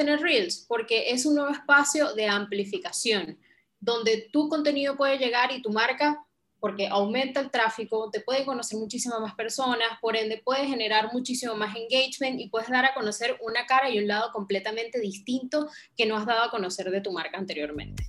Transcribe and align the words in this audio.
tener 0.00 0.20
Reels? 0.20 0.64
Porque 0.66 1.10
es 1.10 1.26
un 1.26 1.34
nuevo 1.34 1.50
espacio 1.50 2.14
de 2.14 2.26
amplificación, 2.26 3.38
donde 3.78 4.28
tu 4.32 4.48
contenido 4.48 4.96
puede 4.96 5.18
llegar 5.18 5.52
y 5.52 5.62
tu 5.62 5.70
marca 5.70 6.24
porque 6.58 6.88
aumenta 6.88 7.40
el 7.40 7.50
tráfico, 7.50 8.10
te 8.10 8.20
pueden 8.20 8.44
conocer 8.44 8.78
muchísimas 8.78 9.18
más 9.20 9.34
personas, 9.34 9.98
por 10.00 10.14
ende 10.14 10.42
puedes 10.44 10.66
generar 10.68 11.10
muchísimo 11.10 11.54
más 11.54 11.74
engagement 11.74 12.38
y 12.38 12.50
puedes 12.50 12.68
dar 12.68 12.84
a 12.84 12.92
conocer 12.92 13.38
una 13.40 13.64
cara 13.64 13.88
y 13.88 13.98
un 13.98 14.06
lado 14.06 14.30
completamente 14.30 15.00
distinto 15.00 15.70
que 15.96 16.04
no 16.04 16.18
has 16.18 16.26
dado 16.26 16.44
a 16.44 16.50
conocer 16.50 16.90
de 16.90 17.00
tu 17.00 17.12
marca 17.12 17.38
anteriormente. 17.38 18.04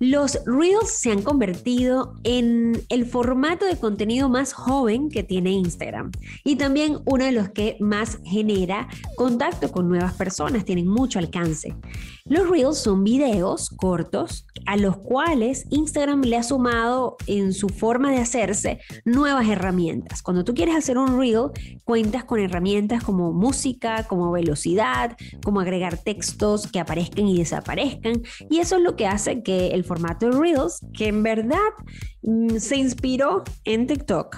Los 0.00 0.38
Reels 0.46 0.90
se 0.90 1.10
han 1.10 1.22
convertido 1.22 2.14
en 2.22 2.80
el 2.88 3.04
formato 3.04 3.66
de 3.66 3.76
contenido 3.76 4.28
más 4.28 4.52
joven 4.52 5.08
que 5.08 5.24
tiene 5.24 5.50
Instagram 5.50 6.12
y 6.44 6.54
también 6.54 6.98
uno 7.04 7.24
de 7.24 7.32
los 7.32 7.48
que 7.48 7.76
más 7.80 8.18
genera 8.24 8.88
contacto 9.16 9.72
con 9.72 9.88
nuevas 9.88 10.14
personas, 10.14 10.64
tienen 10.64 10.86
mucho 10.86 11.18
alcance. 11.18 11.74
Los 12.24 12.48
Reels 12.48 12.78
son 12.78 13.02
videos 13.02 13.70
cortos 13.70 14.46
a 14.66 14.76
los 14.76 14.98
cuales 14.98 15.66
Instagram 15.70 16.20
le 16.20 16.36
ha 16.36 16.42
sumado 16.42 17.16
en 17.26 17.52
su 17.52 17.68
forma 17.68 18.10
de 18.10 18.18
hacerse 18.18 18.80
nuevas 19.04 19.48
herramientas. 19.48 20.22
Cuando 20.22 20.44
tú 20.44 20.54
quieres 20.54 20.76
hacer 20.76 20.98
un 20.98 21.18
Reel, 21.18 21.50
cuentas 21.84 22.24
con 22.24 22.38
herramientas 22.38 23.02
como 23.02 23.32
música, 23.32 24.06
como 24.06 24.30
velocidad, 24.30 25.16
como 25.42 25.60
agregar 25.60 25.96
textos 25.96 26.70
que 26.70 26.80
aparezcan 26.80 27.26
y 27.26 27.38
desaparezcan. 27.38 28.22
Y 28.50 28.58
eso 28.58 28.76
es 28.76 28.82
lo 28.82 28.94
que 28.94 29.06
hace 29.06 29.42
que 29.42 29.68
el 29.68 29.84
formato 29.88 30.30
de 30.30 30.38
Reels, 30.38 30.80
que 30.92 31.08
en 31.08 31.22
verdad 31.22 31.58
mm, 32.22 32.58
se 32.58 32.76
inspiró 32.76 33.42
en 33.64 33.86
TikTok, 33.86 34.36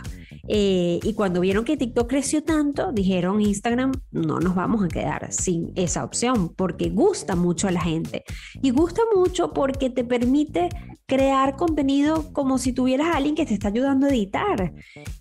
eh, 0.53 0.99
y 1.05 1.15
cuando 1.15 1.41
vieron 1.41 1.65
que 1.65 1.77
TikTok 1.77 2.09
creció 2.09 2.43
tanto, 2.43 2.91
dijeron 2.91 3.41
Instagram, 3.41 3.93
no 4.11 4.41
nos 4.41 4.57
vamos 4.57 4.83
a 4.85 4.89
quedar 4.89 5.33
sin 5.33 5.73
esa 5.77 6.03
opción 6.03 6.53
porque 6.57 6.91
gusta 6.91 7.37
mucho 7.37 7.69
a 7.69 7.71
la 7.71 7.81
gente. 7.81 8.25
Y 8.61 8.71
gusta 8.71 9.03
mucho 9.15 9.53
porque 9.53 9.91
te 9.91 10.03
permite 10.03 10.69
crear 11.07 11.55
contenido 11.55 12.33
como 12.33 12.59
si 12.59 12.73
tuvieras 12.73 13.15
alguien 13.15 13.37
que 13.37 13.47
te 13.47 13.55
está 13.55 13.69
ayudando 13.69 14.07
a 14.07 14.11
editar. 14.11 14.75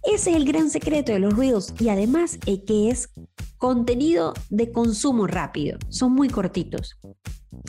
Ese 0.03 0.31
es 0.31 0.35
el 0.35 0.45
gran 0.45 0.71
secreto 0.71 1.11
de 1.11 1.19
los 1.19 1.37
Reels 1.37 1.75
y 1.79 1.89
además 1.89 2.39
el 2.47 2.63
que 2.65 2.89
es 2.89 3.09
contenido 3.57 4.33
de 4.49 4.71
consumo 4.71 5.27
rápido. 5.27 5.77
Son 5.89 6.11
muy 6.13 6.29
cortitos. 6.29 6.97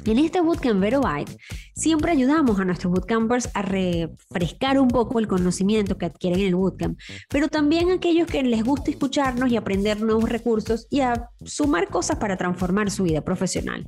En 0.07 0.19
este 0.19 0.41
Bootcamp 0.41 0.81
Byte 0.81 1.37
siempre 1.75 2.13
ayudamos 2.13 2.59
a 2.59 2.65
nuestros 2.65 2.93
bootcampers 2.93 3.49
a 3.55 3.63
refrescar 3.63 4.79
un 4.79 4.89
poco 4.89 5.19
el 5.19 5.29
conocimiento 5.29 5.99
que 5.99 6.07
adquieren 6.07 6.41
en 6.41 6.47
el 6.49 6.55
bootcamp, 6.55 6.99
pero 7.29 7.49
también 7.49 7.91
a 7.91 7.95
aquellos 7.95 8.27
que 8.27 8.43
les 8.43 8.65
gusta 8.65 8.91
escucharnos 8.91 9.51
y 9.51 9.57
aprender 9.57 10.01
nuevos 10.01 10.29
recursos 10.29 10.87
y 10.91 11.01
a 11.01 11.29
sumar 11.45 11.89
cosas 11.89 12.19
para 12.19 12.37
transformar 12.37 12.91
su 12.91 13.05
vida 13.05 13.23
profesional. 13.23 13.87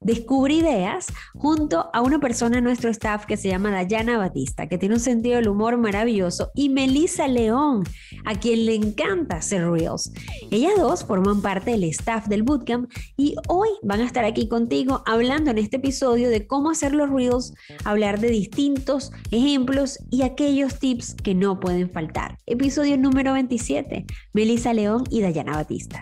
Descubrí 0.00 0.58
ideas 0.58 1.06
junto 1.34 1.90
a 1.92 2.02
una 2.02 2.18
persona 2.18 2.58
en 2.58 2.64
nuestro 2.64 2.90
staff 2.90 3.26
que 3.26 3.36
se 3.36 3.48
llama 3.48 3.70
Dayana 3.70 4.18
Batista, 4.18 4.68
que 4.68 4.78
tiene 4.78 4.96
un 4.96 5.00
sentido 5.00 5.36
del 5.36 5.48
humor 5.48 5.76
maravilloso, 5.76 6.50
y 6.54 6.68
Melissa 6.68 7.28
León, 7.28 7.84
a 8.24 8.34
quien 8.34 8.66
le 8.66 8.74
encanta 8.74 9.36
hacer 9.36 9.68
reels. 9.68 10.12
Ellas 10.50 10.74
dos 10.76 11.04
forman 11.04 11.42
parte 11.42 11.72
del 11.72 11.84
staff 11.84 12.26
del 12.26 12.42
bootcamp 12.42 12.90
y 13.16 13.34
hoy 13.48 13.68
van 13.82 14.00
a 14.00 14.06
estar 14.06 14.24
aquí 14.24 14.48
contigo 14.48 15.02
hablando 15.06 15.47
en 15.50 15.58
este 15.58 15.76
episodio 15.76 16.30
de 16.30 16.46
cómo 16.46 16.70
hacer 16.70 16.94
los 16.94 17.10
reels, 17.10 17.54
hablar 17.84 18.20
de 18.20 18.30
distintos 18.30 19.12
ejemplos 19.30 19.98
y 20.10 20.22
aquellos 20.22 20.78
tips 20.78 21.14
que 21.14 21.34
no 21.34 21.60
pueden 21.60 21.90
faltar. 21.90 22.38
Episodio 22.46 22.96
número 22.98 23.32
27. 23.32 24.04
Melissa 24.32 24.72
León 24.72 25.04
y 25.10 25.20
Dayana 25.20 25.56
Batista. 25.56 26.00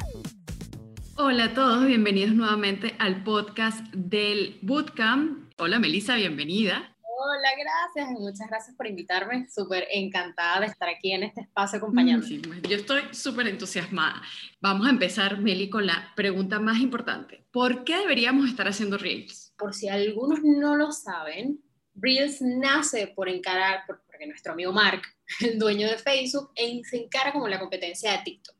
Hola 1.17 1.45
a 1.45 1.55
todos, 1.55 1.87
bienvenidos 1.87 2.35
nuevamente 2.35 2.95
al 2.99 3.25
podcast 3.25 3.87
del 3.95 4.59
Bootcamp. 4.63 5.51
Hola 5.59 5.79
Melissa, 5.79 6.17
bienvenida. 6.17 6.96
Hola, 7.19 7.49
gracias. 7.59 8.21
Muchas 8.21 8.47
gracias 8.47 8.77
por 8.77 8.87
invitarme. 8.87 9.49
Súper 9.49 9.89
encantada 9.91 10.61
de 10.61 10.67
estar 10.67 10.87
aquí 10.87 11.13
en 11.13 11.23
este 11.23 11.41
espacio 11.41 11.79
acompañando. 11.79 12.27
yo 12.27 12.77
estoy 12.77 13.05
súper 13.13 13.49
entusiasmada. 13.49 14.21
Vamos 14.61 14.87
a 14.87 14.91
empezar, 14.91 15.39
Meli, 15.41 15.71
con 15.71 15.87
la 15.87 16.13
pregunta 16.15 16.61
más 16.61 16.79
importante. 16.79 17.47
¿Por 17.51 17.85
qué 17.85 17.97
deberíamos 17.97 18.51
estar 18.51 18.69
haciendo 18.69 18.99
Reels? 18.99 19.55
Por 19.57 19.73
si 19.73 19.89
algunos 19.89 20.41
no 20.43 20.77
lo 20.77 20.93
saben, 20.93 21.63
Reels 21.95 22.43
nace 22.43 23.07
por 23.07 23.31
encarar, 23.31 23.85
porque 23.87 24.27
nuestro 24.27 24.53
amigo 24.53 24.73
Mark, 24.73 25.01
el 25.41 25.59
dueño 25.59 25.89
de 25.89 25.97
Facebook, 25.97 26.51
se 26.55 26.97
encara 26.99 27.33
como 27.33 27.49
la 27.49 27.59
competencia 27.59 28.13
de 28.13 28.19
TikTok. 28.19 28.57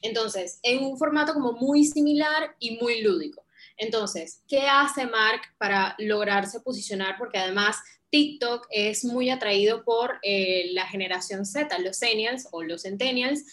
Entonces, 0.00 0.60
en 0.62 0.82
un 0.82 0.96
formato 0.96 1.34
como 1.34 1.52
muy 1.52 1.84
similar 1.84 2.56
y 2.58 2.78
muy 2.78 3.02
lúdico. 3.02 3.44
Entonces, 3.78 4.42
¿qué 4.48 4.68
hace 4.68 5.06
Mark 5.06 5.40
para 5.56 5.94
lograrse 5.98 6.60
posicionar? 6.60 7.16
Porque 7.16 7.38
además 7.38 7.76
TikTok 8.10 8.66
es 8.70 9.04
muy 9.04 9.30
atraído 9.30 9.84
por 9.84 10.18
eh, 10.22 10.70
la 10.72 10.86
generación 10.86 11.46
Z, 11.46 11.78
los 11.78 11.98
Zennials 11.98 12.48
o 12.50 12.62
los 12.62 12.82
Centennials. 12.82 13.44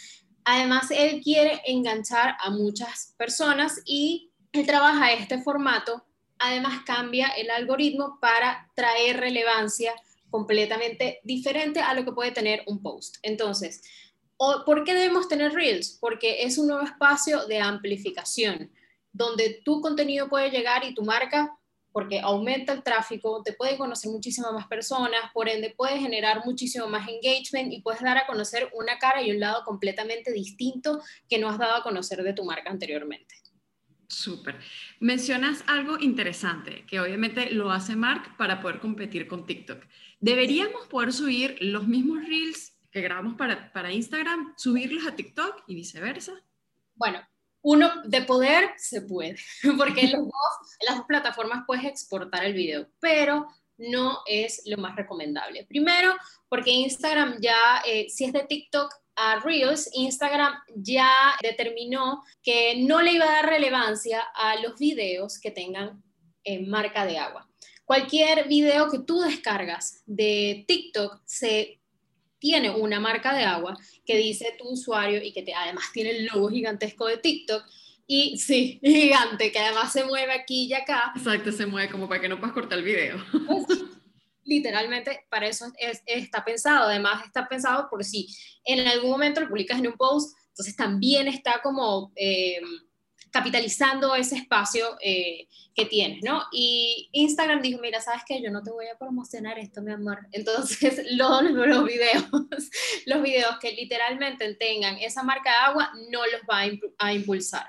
Además, 0.44 0.92
él 0.92 1.22
quiere 1.22 1.62
enganchar 1.66 2.36
a 2.40 2.50
muchas 2.50 3.14
personas 3.18 3.82
y 3.86 4.32
él 4.52 4.66
trabaja 4.66 5.14
este 5.14 5.42
formato. 5.42 6.06
Además, 6.40 6.84
cambia 6.86 7.28
el 7.30 7.50
algoritmo 7.50 8.20
para 8.20 8.70
traer 8.76 9.20
relevancia 9.20 9.94
completamente 10.30 11.20
diferente 11.24 11.80
a 11.80 11.94
lo 11.94 12.04
que 12.04 12.12
puede 12.12 12.32
tener 12.32 12.64
un 12.68 12.82
post. 12.82 13.18
Entonces, 13.22 13.82
¿por 14.38 14.84
qué 14.84 14.94
debemos 14.94 15.28
tener 15.28 15.54
Reels? 15.54 15.98
Porque 16.00 16.44
es 16.44 16.58
un 16.58 16.68
nuevo 16.68 16.84
espacio 16.84 17.46
de 17.48 17.60
amplificación, 17.60 18.72
donde 19.16 19.62
tu 19.64 19.82
contenido 19.82 20.28
puede 20.30 20.50
llegar 20.50 20.84
y 20.84 20.94
tu 20.94 21.04
marca 21.04 21.58
porque 21.96 22.20
aumenta 22.20 22.74
el 22.74 22.84
tráfico, 22.84 23.42
te 23.42 23.54
pueden 23.54 23.78
conocer 23.78 24.12
muchísimas 24.12 24.52
más 24.52 24.68
personas, 24.68 25.32
por 25.34 25.48
ende 25.48 25.74
puedes 25.78 25.98
generar 26.02 26.44
muchísimo 26.44 26.88
más 26.90 27.08
engagement 27.08 27.72
y 27.72 27.82
puedes 27.82 28.02
dar 28.02 28.18
a 28.18 28.28
conocer 28.28 28.70
una 28.74 29.00
cara 29.00 29.22
y 29.22 29.32
un 29.32 29.40
lado 29.40 29.64
completamente 29.64 30.34
distinto 30.34 31.02
que 31.30 31.40
no 31.40 31.50
has 31.50 31.58
dado 31.58 31.76
a 31.76 31.84
conocer 31.84 32.22
de 32.22 32.34
tu 32.34 32.44
marca 32.44 32.70
anteriormente. 32.70 33.36
Súper. 34.10 34.60
Mencionas 35.00 35.64
algo 35.68 35.98
interesante, 35.98 36.86
que 36.86 37.00
obviamente 37.00 37.52
lo 37.52 37.72
hace 37.72 37.96
Mark 37.96 38.36
para 38.38 38.60
poder 38.60 38.82
competir 38.82 39.30
con 39.30 39.46
TikTok. 39.46 39.82
¿Deberíamos 40.20 40.88
poder 40.88 41.14
subir 41.14 41.56
los 41.62 41.88
mismos 41.88 42.28
reels 42.28 42.78
que 42.92 43.00
grabamos 43.00 43.36
para, 43.36 43.72
para 43.72 43.94
Instagram, 43.94 44.54
subirlos 44.58 45.08
a 45.08 45.16
TikTok 45.16 45.64
y 45.68 45.76
viceversa? 45.76 46.34
Bueno, 46.96 47.26
uno 47.66 48.04
de 48.04 48.22
poder 48.22 48.70
se 48.78 49.02
puede, 49.02 49.36
porque 49.78 50.02
en, 50.02 50.12
las 50.12 50.98
dos 50.98 51.06
plataformas 51.08 51.64
puedes 51.66 51.86
exportar 51.86 52.46
el 52.46 52.54
video, 52.54 52.88
pero 53.00 53.48
no 53.78 54.20
es 54.28 54.62
lo 54.66 54.78
más 54.78 54.96
recomendable. 54.96 55.66
Primero, 55.66 56.16
porque 56.48 56.70
Instagram 56.70 57.40
ya, 57.42 57.82
eh, 57.84 58.06
si 58.08 58.26
es 58.26 58.34
de 58.34 58.44
TikTok 58.44 58.94
a 59.16 59.40
Reels, 59.40 59.90
Instagram 59.94 60.54
ya 60.76 61.10
determinó 61.42 62.24
que 62.44 62.76
no 62.84 63.02
le 63.02 63.14
iba 63.14 63.26
a 63.26 63.42
dar 63.42 63.50
relevancia 63.50 64.22
a 64.36 64.58
los 64.58 64.78
videos 64.78 65.40
que 65.40 65.50
tengan 65.50 66.04
marca 66.68 67.04
de 67.06 67.18
agua. 67.18 67.50
Cualquier 67.84 68.48
video 68.48 68.92
que 68.92 69.00
tú 69.00 69.22
descargas 69.22 70.04
de 70.06 70.66
TikTok 70.68 71.22
se 71.26 71.80
tiene 72.46 72.70
una 72.70 73.00
marca 73.00 73.34
de 73.34 73.44
agua 73.44 73.76
que 74.06 74.18
dice 74.18 74.56
tu 74.56 74.70
usuario 74.70 75.20
y 75.24 75.34
que 75.34 75.42
te, 75.42 75.56
además 75.56 75.86
tiene 75.92 76.12
el 76.12 76.28
logo 76.28 76.48
gigantesco 76.50 77.08
de 77.08 77.18
TikTok. 77.18 77.66
Y 78.06 78.38
sí, 78.38 78.80
gigante, 78.84 79.52
que 79.52 79.58
además 79.58 79.92
se 79.92 80.06
mueve 80.06 80.32
aquí 80.32 80.66
y 80.66 80.74
acá. 80.74 81.12
Exacto, 81.16 81.52
se 81.52 81.66
mueve 81.66 81.90
como 81.92 82.08
para 82.08 82.22
que 82.22 82.30
no 82.30 82.38
puedas 82.38 82.54
cortar 82.54 82.78
el 82.78 82.84
video. 82.84 83.18
Pues, 83.48 83.66
literalmente 84.44 85.26
para 85.28 85.48
eso 85.48 85.66
está 86.06 86.46
pensado. 86.46 86.88
Además 86.88 87.26
está 87.26 87.48
pensado 87.48 87.88
por 87.90 88.04
si 88.04 88.28
en 88.64 88.88
algún 88.88 89.10
momento 89.10 89.42
lo 89.42 89.50
publicas 89.50 89.80
en 89.80 89.88
un 89.88 89.98
post, 89.98 90.38
entonces 90.50 90.76
también 90.76 91.28
está 91.28 91.62
como... 91.64 92.12
Eh, 92.16 92.60
capitalizando 93.36 94.16
ese 94.16 94.38
espacio 94.38 94.96
eh, 95.02 95.50
que 95.76 95.86
tienes, 95.88 96.24
¿no? 96.24 96.44
Y 96.54 97.10
Instagram 97.12 97.62
dijo, 97.62 97.82
mira, 97.82 98.00
¿sabes 98.00 98.22
qué? 98.26 98.42
Yo 98.42 98.50
no 98.50 98.64
te 98.64 98.72
voy 98.72 98.86
a 98.88 98.98
promocionar 98.98 99.60
esto, 99.60 99.82
mi 99.82 99.92
amor. 99.92 100.20
Entonces, 100.32 101.02
los, 101.12 101.44
los 101.44 101.84
videos, 101.84 102.24
los 103.06 103.22
videos 103.22 103.58
que 103.60 103.74
literalmente 103.74 104.54
tengan 104.56 104.98
esa 105.00 105.22
marca 105.22 105.50
de 105.50 105.58
agua, 105.58 105.92
no 106.10 106.26
los 106.28 106.44
va 106.50 106.62
a, 106.98 107.14
impulsar. 107.14 107.68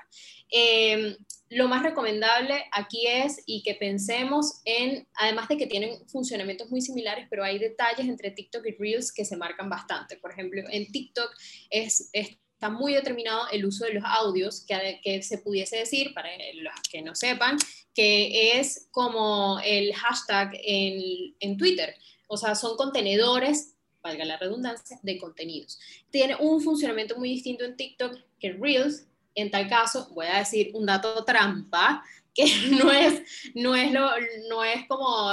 Em, 0.49 1.17
lo 1.49 1.67
más 1.67 1.83
recomendable 1.83 2.63
aquí 2.71 3.05
es 3.05 3.43
y 3.45 3.61
que 3.61 3.75
pensemos 3.75 4.61
en, 4.63 5.05
además 5.15 5.49
de 5.49 5.57
que 5.57 5.67
tienen 5.67 6.07
funcionamientos 6.07 6.71
muy 6.71 6.79
similares, 6.79 7.27
pero 7.29 7.43
hay 7.43 7.59
detalles 7.59 8.07
entre 8.07 8.31
TikTok 8.31 8.65
y 8.67 8.71
Reels 8.79 9.11
que 9.11 9.25
se 9.25 9.35
marcan 9.35 9.69
bastante. 9.69 10.15
Por 10.15 10.31
ejemplo, 10.31 10.61
en 10.71 10.89
TikTok 10.89 11.29
es, 11.69 12.09
es 12.13 12.37
está 12.57 12.71
muy 12.71 12.95
determinado 12.95 13.47
el 13.51 13.67
uso 13.67 13.85
de 13.85 13.93
los 13.93 14.03
audios, 14.03 14.61
que, 14.61 14.99
que, 15.03 15.21
se 15.21 15.37
pudiese 15.37 15.77
decir, 15.77 16.11
para 16.15 16.29
los 16.55 16.73
que 16.91 17.03
no 17.03 17.13
sepan, 17.13 17.55
que 17.93 18.59
es 18.59 18.87
como 18.89 19.59
el 19.63 19.93
hashtag 19.93 20.57
en, 20.63 21.35
en 21.39 21.55
Twitter. 21.55 21.93
O 22.25 22.35
sea, 22.35 22.55
son 22.55 22.75
contenedores, 22.75 23.75
valga 24.01 24.25
la 24.25 24.37
redundancia, 24.37 24.99
de 25.03 25.19
contenidos. 25.19 25.77
Tiene 26.09 26.35
un 26.35 26.59
funcionamiento 26.59 27.15
muy 27.15 27.29
distinto 27.29 27.63
en 27.63 27.77
TikTok 27.77 28.17
que 28.39 28.53
Reels. 28.53 29.05
En 29.35 29.51
tal 29.51 29.69
caso, 29.69 30.09
voy 30.15 30.25
a 30.25 30.39
decir 30.39 30.71
un 30.73 30.87
dato 30.87 31.23
trampa, 31.25 32.03
que 32.33 32.45
no 32.71 32.91
es, 32.91 33.21
no 33.53 33.75
es, 33.75 33.91
lo, 33.91 34.09
no 34.49 34.63
es 34.63 34.87
como 34.87 35.31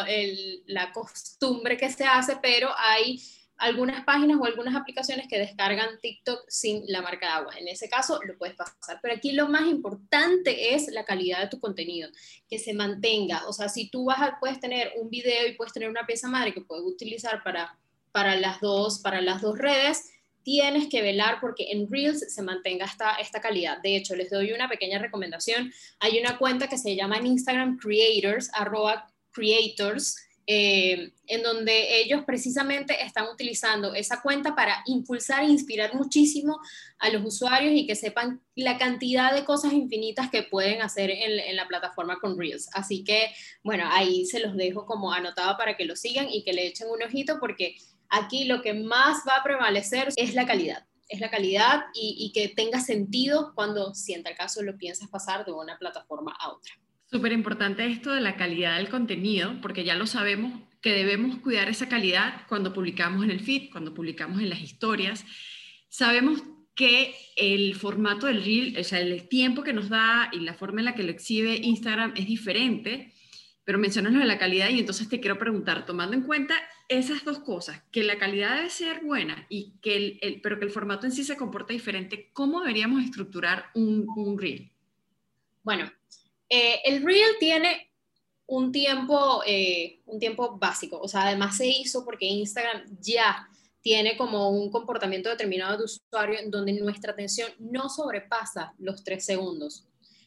la 0.67 0.93
costumbre 0.93 1.79
que 1.79 1.89
se 1.89 2.05
hace, 2.05 2.37
pero 2.43 2.71
hay 2.77 3.19
algunas 3.57 4.05
páginas 4.05 4.39
o 4.41 4.45
algunas 4.45 4.75
aplicaciones 4.75 5.29
que 5.29 5.39
descargan 5.39 6.01
TikTok 6.01 6.45
sin 6.49 6.83
la 6.89 7.03
marca 7.03 7.27
de 7.27 7.33
agua. 7.33 7.55
En 7.59 7.69
ese 7.69 7.89
caso 7.89 8.21
lo 8.25 8.37
puedes 8.37 8.57
pasar. 8.57 8.99
Pero 9.01 9.15
aquí 9.15 9.33
lo 9.33 9.49
más 9.49 9.67
importante 9.69 10.75
es 10.75 10.89
la 10.89 11.05
calidad 11.05 11.41
de 11.41 11.49
tu 11.49 11.61
contenido, 11.61 12.11
que 12.49 12.59
se 12.59 12.75
mantenga. 12.75 13.47
O 13.47 13.53
sea, 13.53 13.69
si 13.69 13.89
tú 13.89 14.07
vas 14.07 14.21
a, 14.21 14.39
puedes 14.41 14.61
tener 14.61 14.93
un 14.97 15.09
video 15.09 15.47
y 15.47 15.55
puedes 15.55 15.73
tener 15.73 15.89
una 15.89 16.07
pieza 16.07 16.29
madre 16.29 16.53
que 16.53 16.61
puedes 16.61 16.85
utilizar 16.85 17.43
para, 17.43 17.79
para, 18.13 18.37
las, 18.37 18.61
dos, 18.61 18.99
para 18.99 19.21
las 19.21 19.41
dos 19.41 19.57
redes, 19.57 20.11
tienes 20.43 20.89
que 20.89 21.01
velar 21.01 21.39
porque 21.41 21.71
en 21.71 21.91
Reels 21.91 22.35
se 22.35 22.43
mantenga 22.43 22.85
esta, 22.85 23.17
esta 23.17 23.41
calidad. 23.41 23.79
De 23.83 23.97
hecho, 23.97 24.15
les 24.15 24.31
doy 24.31 24.53
una 24.53 24.69
pequeña 24.69 24.99
recomendación. 24.99 25.73
Hay 26.01 26.19
una 26.19 26.39
cuenta 26.39 26.69
que 26.69 26.77
se 26.77 26.95
llama 26.97 27.17
en 27.17 27.27
Instagram 27.27 27.79
Creators, 27.79 28.51
arroba 28.53 29.07
creators, 29.33 30.17
eh, 30.47 31.13
en 31.27 31.43
donde 31.43 32.03
ellos 32.03 32.23
precisamente 32.27 33.03
están 33.03 33.27
utilizando 33.33 33.95
esa 33.95 34.21
cuenta 34.21 34.55
para 34.55 34.83
impulsar 34.87 35.43
e 35.43 35.49
inspirar 35.49 35.95
muchísimo 35.95 36.59
a 36.99 37.09
los 37.09 37.25
usuarios 37.25 37.73
y 37.73 37.87
que 37.87 37.97
sepan 37.97 38.43
la 38.55 38.77
cantidad 38.77 39.33
de 39.33 39.45
cosas 39.45 39.73
infinitas 39.73 40.31
que 40.31 40.43
pueden 40.43 40.83
hacer 40.83 41.11
en, 41.11 41.57
la 41.57 41.67
plataforma 41.67 42.19
con 42.21 42.39
Reels. 42.39 42.69
Así 42.75 43.05
que, 43.05 43.29
bueno, 43.63 43.85
ahí 43.91 44.27
se 44.27 44.41
los 44.41 44.55
dejo 44.55 44.85
como 44.85 45.13
anotado 45.13 45.57
para 45.57 45.77
que 45.77 45.87
lo 45.87 45.97
sigan 45.97 46.29
y 46.31 46.45
que 46.45 46.53
le 46.53 46.67
echen 46.67 46.89
un 46.91 47.03
ojito 47.03 47.39
porque 47.41 47.77
aquí 48.11 48.45
lo 48.45 48.61
que 48.61 48.75
más 48.75 49.23
va 49.27 49.37
a 49.37 49.43
prevalecer 49.43 50.09
es 50.17 50.35
la 50.35 50.47
calidad. 50.47 50.85
Es 51.09 51.21
la 51.21 51.31
calidad 51.31 51.85
y, 51.95 52.17
y 52.19 52.33
que 52.33 52.49
tenga 52.55 52.81
sentido 52.81 53.53
cuando, 53.55 53.95
si 53.95 54.13
en 54.13 54.23
tal 54.23 54.35
caso 54.35 54.63
lo 54.63 54.77
piensas 54.77 55.09
pasar 55.09 55.45
de 55.47 55.53
una 55.53 55.79
plataforma 55.79 56.37
a 56.39 56.51
otra. 56.51 56.75
Súper 57.07 57.33
importante 57.33 57.87
esto 57.87 58.13
de 58.13 58.21
la 58.21 58.37
calidad 58.37 58.77
del 58.77 58.89
contenido, 58.89 59.61
porque 59.61 59.85
ya 59.85 59.95
lo 59.95 60.07
sabemos 60.07 60.61
que 60.81 60.93
debemos 60.93 61.39
cuidar 61.39 61.69
esa 61.69 61.89
calidad 61.89 62.43
cuando 62.49 62.73
publicamos 62.73 63.25
en 63.25 63.31
el 63.31 63.41
feed, 63.41 63.71
cuando 63.71 63.95
publicamos 63.95 64.41
en 64.41 64.51
las 64.51 64.61
historias. 64.61 65.25
Sabemos 65.89 66.43
que 66.75 67.15
el 67.37 67.75
formato 67.75 68.27
del 68.27 68.45
reel, 68.45 68.77
o 68.79 68.85
sea, 68.85 69.01
el 69.01 69.29
tiempo 69.29 69.63
que 69.63 69.73
nos 69.73 69.89
da 69.89 70.29
y 70.33 70.41
la 70.41 70.55
forma 70.55 70.81
en 70.81 70.87
la 70.87 70.95
que 70.95 71.05
lo 71.05 71.11
exhibe 71.11 71.57
Instagram 71.57 72.13
es 72.17 72.27
diferente, 72.27 73.13
pero 73.65 73.79
mencionas 73.79 74.13
lo 74.13 74.19
de 74.19 74.27
la 74.27 74.39
calidad 74.39 74.69
y 74.71 74.81
entonces 74.81 75.09
te 75.09 75.21
quiero 75.21 75.39
preguntar, 75.39 75.87
tomando 75.87 76.15
en 76.15 76.23
cuenta 76.23 76.55
esas 76.89 77.25
dos 77.25 77.39
cosas, 77.39 77.83
que 77.91 78.03
la 78.03 78.19
calidad 78.19 78.57
debe 78.57 78.71
ser 78.71 79.03
buena 79.03 79.47
y 79.49 79.79
que 79.81 80.19
el, 80.21 80.41
pero 80.43 80.59
que 80.59 80.67
el 80.67 80.71
formato 80.71 81.07
en 81.07 81.13
sí 81.13 81.25
se 81.25 81.37
comporta 81.37 81.73
diferente, 81.73 82.31
¿cómo 82.33 82.61
deberíamos 82.61 83.03
estructurar 83.03 83.71
un, 83.75 84.05
un 84.17 84.39
reel? 84.39 84.71
Bueno, 85.63 85.91
eh, 86.57 86.81
el 86.85 87.05
Reel 87.05 87.37
tiene 87.41 87.91
un 88.47 88.71
tiempo, 88.71 89.43
eh, 89.45 90.01
un 90.07 90.21
tiempo 90.21 90.57
básico, 90.57 91.01
o 91.01 91.09
sea, 91.09 91.23
además 91.23 91.57
se 91.57 91.67
hizo 91.67 92.05
porque 92.05 92.27
Instagram 92.27 92.85
ya 93.01 93.49
tiene 93.81 94.17
como 94.17 94.51
un 94.51 94.71
comportamiento 94.71 95.31
determinado 95.31 95.77
de 95.77 95.85
usuario 95.85 96.39
en 96.39 96.53
donde 96.53 96.73
nuestra 96.75 97.11
atención 97.11 97.51
no 97.59 97.89
sobrepasa 97.89 98.73
los 98.79 99.03
tres 99.03 99.25
segundos. 99.25 99.85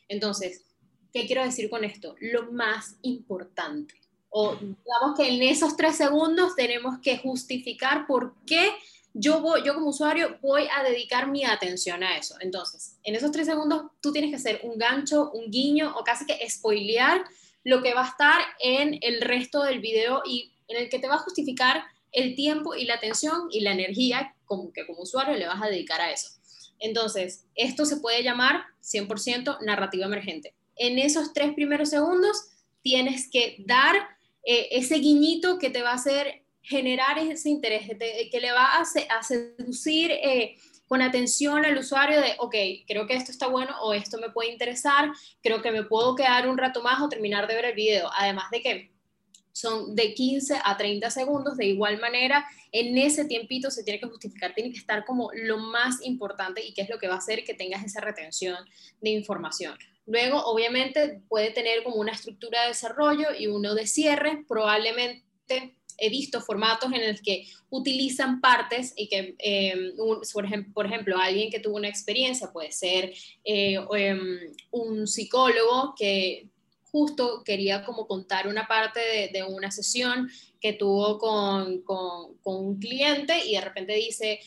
Entonces, 0.10 0.66
¿qué 1.14 1.26
quiero 1.26 1.44
decir 1.44 1.70
con 1.70 1.86
esto? 1.86 2.16
Lo 2.20 2.52
más 2.52 2.98
importante, 3.04 3.96
o 4.28 4.56
digamos 4.56 5.18
que 5.18 5.30
en 5.30 5.42
esos 5.44 5.78
tres 5.78 5.96
segundos 5.96 6.58
tenemos 6.58 7.00
que 7.00 7.20
justificar 7.20 8.06
por 8.06 8.36
qué 8.46 8.74
yo, 9.20 9.42
voy, 9.42 9.64
yo 9.66 9.74
como 9.74 9.90
usuario 9.90 10.38
voy 10.42 10.68
a 10.76 10.84
dedicar 10.84 11.28
mi 11.28 11.44
atención 11.44 12.04
a 12.04 12.18
eso. 12.18 12.36
Entonces, 12.40 12.98
en 13.04 13.16
esos 13.16 13.32
tres 13.32 13.48
segundos 13.48 13.84
tú 14.00 14.12
tienes 14.12 14.30
que 14.30 14.36
hacer 14.36 14.62
un 14.64 14.78
gancho, 14.78 15.32
un 15.32 15.50
guiño 15.50 15.96
o 15.98 16.04
casi 16.04 16.26
que 16.26 16.48
spoilear 16.48 17.24
lo 17.64 17.82
que 17.82 17.94
va 17.94 18.06
a 18.06 18.10
estar 18.10 18.40
en 18.60 19.00
el 19.02 19.22
resto 19.22 19.64
del 19.64 19.80
video 19.80 20.22
y 20.26 20.52
en 20.68 20.78
el 20.78 20.90
que 20.90 21.00
te 21.00 21.08
va 21.08 21.16
a 21.16 21.20
justificar 21.20 21.84
el 22.12 22.36
tiempo 22.36 22.76
y 22.76 22.86
la 22.86 22.96
atención 22.96 23.48
y 23.52 23.62
la 23.62 23.72
energía 23.72 24.36
como 24.46 24.72
que 24.72 24.86
como 24.86 25.02
usuario 25.02 25.36
le 25.36 25.48
vas 25.48 25.62
a 25.62 25.68
dedicar 25.68 26.00
a 26.00 26.12
eso. 26.12 26.30
Entonces, 26.80 27.46
esto 27.56 27.86
se 27.86 27.98
puede 27.98 28.24
llamar 28.24 28.64
100% 28.84 29.62
narrativa 29.62 30.06
emergente. 30.06 30.54
En 30.76 31.00
esos 31.00 31.34
tres 31.34 31.54
primeros 31.56 31.90
segundos 31.90 32.38
tienes 32.84 33.30
que 33.32 33.58
dar 33.66 33.96
eh, 34.44 34.68
ese 34.72 34.96
guiñito 35.00 35.58
que 35.58 35.72
te 35.72 35.82
va 35.82 35.92
a 35.92 35.96
hacer 35.96 36.44
generar 36.68 37.18
ese 37.18 37.50
interés, 37.50 37.88
que 37.88 38.40
le 38.40 38.52
va 38.52 38.80
a, 38.80 39.24
seducir 39.24 40.12
eh, 40.12 40.58
con 40.88 41.02
atención 41.02 41.66
al 41.66 41.78
usuario 41.78 42.20
de, 42.20 42.36
ok, 42.40 42.56
creo 42.88 43.08
que 43.08 43.16
esto 43.16 43.32
está 43.32 43.48
bueno 43.48 43.74
o 43.82 43.94
esto 43.94 44.18
me 44.18 44.30
puede 44.30 44.52
interesar, 44.52 45.12
creo 45.42 45.62
que 45.62 45.72
me 45.72 45.84
puedo 45.84 46.16
quedar 46.16 46.48
un 46.48 46.58
rato 46.58 46.84
más 46.84 47.02
o 47.02 47.10
terminar 47.10 47.48
de 47.48 47.56
ver 47.56 47.66
el 47.66 47.76
video. 47.76 48.10
Además 48.18 48.52
de 48.52 48.62
que 48.62 48.92
son 49.54 49.96
de 49.96 50.14
15 50.14 50.60
a 50.64 50.78
30 50.78 51.10
segundos, 51.10 51.58
de 51.58 51.66
igual 51.66 52.00
manera, 52.00 52.46
en 52.72 52.98
ese 52.98 53.26
tiempito 53.26 53.72
se 53.72 53.84
tiene 53.84 54.00
que 54.00 54.08
justificar, 54.08 54.54
tiene 54.54 54.72
que 54.72 54.78
estar 54.78 55.06
como 55.06 55.32
lo 55.34 55.58
más 55.58 56.06
importante 56.06 56.64
y 56.64 56.74
qué 56.74 56.82
es 56.82 56.90
lo 56.90 57.00
que 57.00 57.08
va 57.08 57.16
a 57.16 57.20
hacer 57.20 57.44
que 57.44 57.54
tengas 57.54 57.84
esa 57.84 58.02
retención 58.02 58.58
de 59.02 59.10
información. 59.10 59.78
Luego, 60.06 60.44
obviamente, 60.46 61.22
puede 61.28 61.52
tener 61.52 61.84
como 61.84 61.96
una 61.96 62.12
estructura 62.12 62.62
de 62.64 62.70
desarrollo 62.70 63.28
y 63.38 63.48
uno 63.48 63.74
de 63.74 63.88
cierre, 63.88 64.46
probablemente 64.48 65.77
he 65.98 66.10
visto 66.10 66.42
formatos 66.42 66.92
en 66.94 67.12
los 67.12 67.22
que 67.22 67.48
utilizan 67.70 68.40
partes 68.40 68.94
y 68.96 69.08
que, 69.08 69.36
em, 69.40 69.94
por, 70.74 70.86
ejemplo, 70.86 71.18
alguien 71.18 71.50
que 71.50 71.60
tuvo 71.60 71.76
una 71.76 71.90
experiencia 71.90 72.52
puede 72.52 72.72
ser 72.72 73.14
eh, 73.44 73.80
em, 73.96 74.40
un 74.72 75.08
psicólogo 75.08 75.96
que 75.98 76.48
justo 76.84 77.44
quería 77.44 77.84
como 77.84 78.08
contar 78.08 78.48
una 78.48 78.68
parte 78.68 79.30
de, 79.34 79.44
una 79.44 79.72
sesión 79.72 80.30
que 80.62 80.74
tuvo 80.74 81.18
con, 81.18 81.82
con, 81.82 82.38
un 82.44 82.80
cliente 82.80 83.46
y 83.46 83.54
de 83.54 83.62
repente 83.62 83.94
dice 83.94 84.40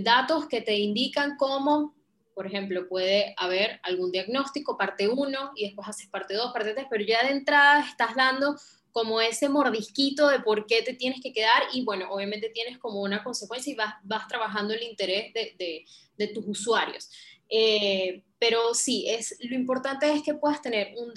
datos 0.00 0.46
que 0.48 0.60
te 0.60 0.76
indican 0.76 1.36
cómo 1.36 1.94
por 2.34 2.46
ejemplo, 2.46 2.88
puede 2.88 3.34
haber 3.36 3.80
algún 3.84 4.10
diagnóstico, 4.10 4.76
parte 4.76 5.08
1, 5.08 5.52
y 5.54 5.66
después 5.66 5.88
haces 5.88 6.08
parte 6.08 6.34
2, 6.34 6.52
parte 6.52 6.74
3, 6.74 6.86
pero 6.90 7.04
ya 7.04 7.22
de 7.22 7.30
entrada 7.30 7.86
estás 7.88 8.16
dando 8.16 8.56
como 8.94 9.20
ese 9.20 9.48
mordisquito 9.48 10.28
de 10.28 10.38
por 10.38 10.66
qué 10.66 10.80
te 10.82 10.94
tienes 10.94 11.20
que 11.20 11.32
quedar 11.32 11.64
y 11.72 11.82
bueno, 11.82 12.06
obviamente 12.12 12.48
tienes 12.50 12.78
como 12.78 13.02
una 13.02 13.24
consecuencia 13.24 13.72
y 13.72 13.74
vas, 13.74 13.96
vas 14.04 14.28
trabajando 14.28 14.72
el 14.72 14.84
interés 14.84 15.34
de, 15.34 15.84
de, 16.16 16.28
tus 16.28 16.44
usuarios. 16.46 17.10
Eh, 17.48 18.22
pero 18.38 18.72
sí, 18.72 19.06
es, 19.08 19.36
lo 19.40 19.56
importante 19.56 20.08
es 20.12 20.22
que 20.22 20.34
puedas 20.34 20.62
tener 20.62 20.94
un, 20.96 21.12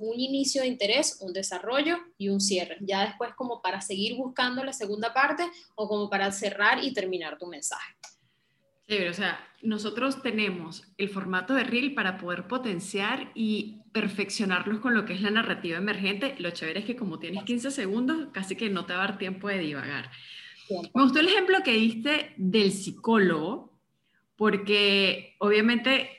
un 0.00 0.18
inicio 0.18 0.62
de 0.62 0.66
interés, 0.66 1.18
un 1.20 1.32
desarrollo 1.32 1.98
y 2.18 2.30
un 2.30 2.40
cierre. 2.40 2.78
Ya 2.80 3.06
después 3.06 3.32
como 3.36 3.62
para 3.62 3.80
seguir 3.80 4.16
buscando 4.16 4.64
la 4.64 4.72
segunda 4.72 5.14
parte 5.14 5.48
o 5.76 5.86
como 5.88 6.10
para 6.10 6.32
cerrar 6.32 6.82
y 6.82 6.92
terminar 6.92 7.38
tu 7.38 7.46
mensaje. 7.46 7.94
Sí, 8.86 8.98
o 8.98 9.14
sea, 9.14 9.40
nosotros 9.62 10.22
tenemos 10.22 10.84
el 10.98 11.08
formato 11.08 11.54
de 11.54 11.64
Reel 11.64 11.94
para 11.94 12.18
poder 12.18 12.46
potenciar 12.46 13.30
y 13.34 13.78
perfeccionarlos 13.92 14.80
con 14.80 14.94
lo 14.94 15.06
que 15.06 15.14
es 15.14 15.22
la 15.22 15.30
narrativa 15.30 15.78
emergente. 15.78 16.34
Lo 16.38 16.50
chévere 16.50 16.80
es 16.80 16.84
que 16.84 16.96
como 16.96 17.18
tienes 17.18 17.44
15 17.44 17.70
segundos, 17.70 18.28
casi 18.32 18.56
que 18.56 18.68
no 18.68 18.84
te 18.84 18.92
va 18.92 19.04
a 19.04 19.06
dar 19.06 19.18
tiempo 19.18 19.48
de 19.48 19.58
divagar. 19.60 20.10
Me 20.68 21.02
gustó 21.02 21.20
el 21.20 21.28
ejemplo 21.28 21.58
que 21.64 21.72
diste 21.72 22.34
del 22.36 22.72
psicólogo, 22.72 23.72
porque 24.36 25.36
obviamente, 25.38 26.10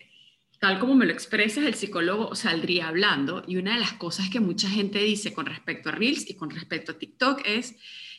tal 0.59 0.79
como 0.79 0.95
me 0.95 1.05
lo 1.05 1.11
expresas, 1.11 1.65
el 1.65 1.75
psicólogo 1.75 2.33
saldría 2.33 2.87
hablando 2.87 3.43
y 3.47 3.57
una 3.57 3.73
de 3.75 3.79
las 3.79 3.93
cosas 3.93 4.29
que 4.29 4.39
mucha 4.39 4.69
gente 4.69 4.99
dice 4.99 5.33
con 5.33 5.45
respecto 5.45 5.89
a 5.89 5.91
Reels 5.91 6.29
y 6.29 6.35
con 6.35 6.49
respecto 6.49 6.93
a 6.93 6.97
TikTok 6.97 7.41
es 7.45 7.75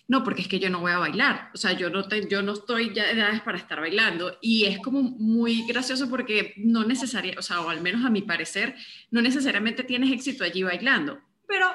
no, 0.09 0.23
porque 0.23 0.43
es 0.43 0.49
que 0.49 0.61
yo 0.61 0.71
no 0.71 0.81
voy 0.81 0.93
a 0.93 0.99
bailar, 0.99 1.51
o 1.53 1.57
sea, 1.57 1.73
yo 1.73 1.91
no, 1.91 2.07
te, 2.07 2.29
yo 2.29 2.41
no 2.41 2.53
estoy 2.53 2.95
ya 2.95 3.05
de 3.05 3.13
edades 3.13 3.41
para 3.41 3.59
estar 3.59 3.81
bailando 3.81 4.39
y 4.41 4.67
es 4.67 4.79
como 4.79 5.03
muy 5.03 5.67
gracioso 5.67 6.09
porque 6.09 6.55
no 6.59 6.85
necesariamente, 6.85 7.41
o 7.41 7.43
sea, 7.43 7.61
o 7.61 7.69
al 7.69 7.81
menos 7.81 8.05
a 8.05 8.11
mi 8.11 8.23
parecer, 8.23 8.77
no 9.11 9.21
necesariamente 9.21 9.83
tienes 9.83 10.13
éxito 10.13 10.45
allí 10.45 10.63
bailando, 10.63 11.21
pero 11.49 11.67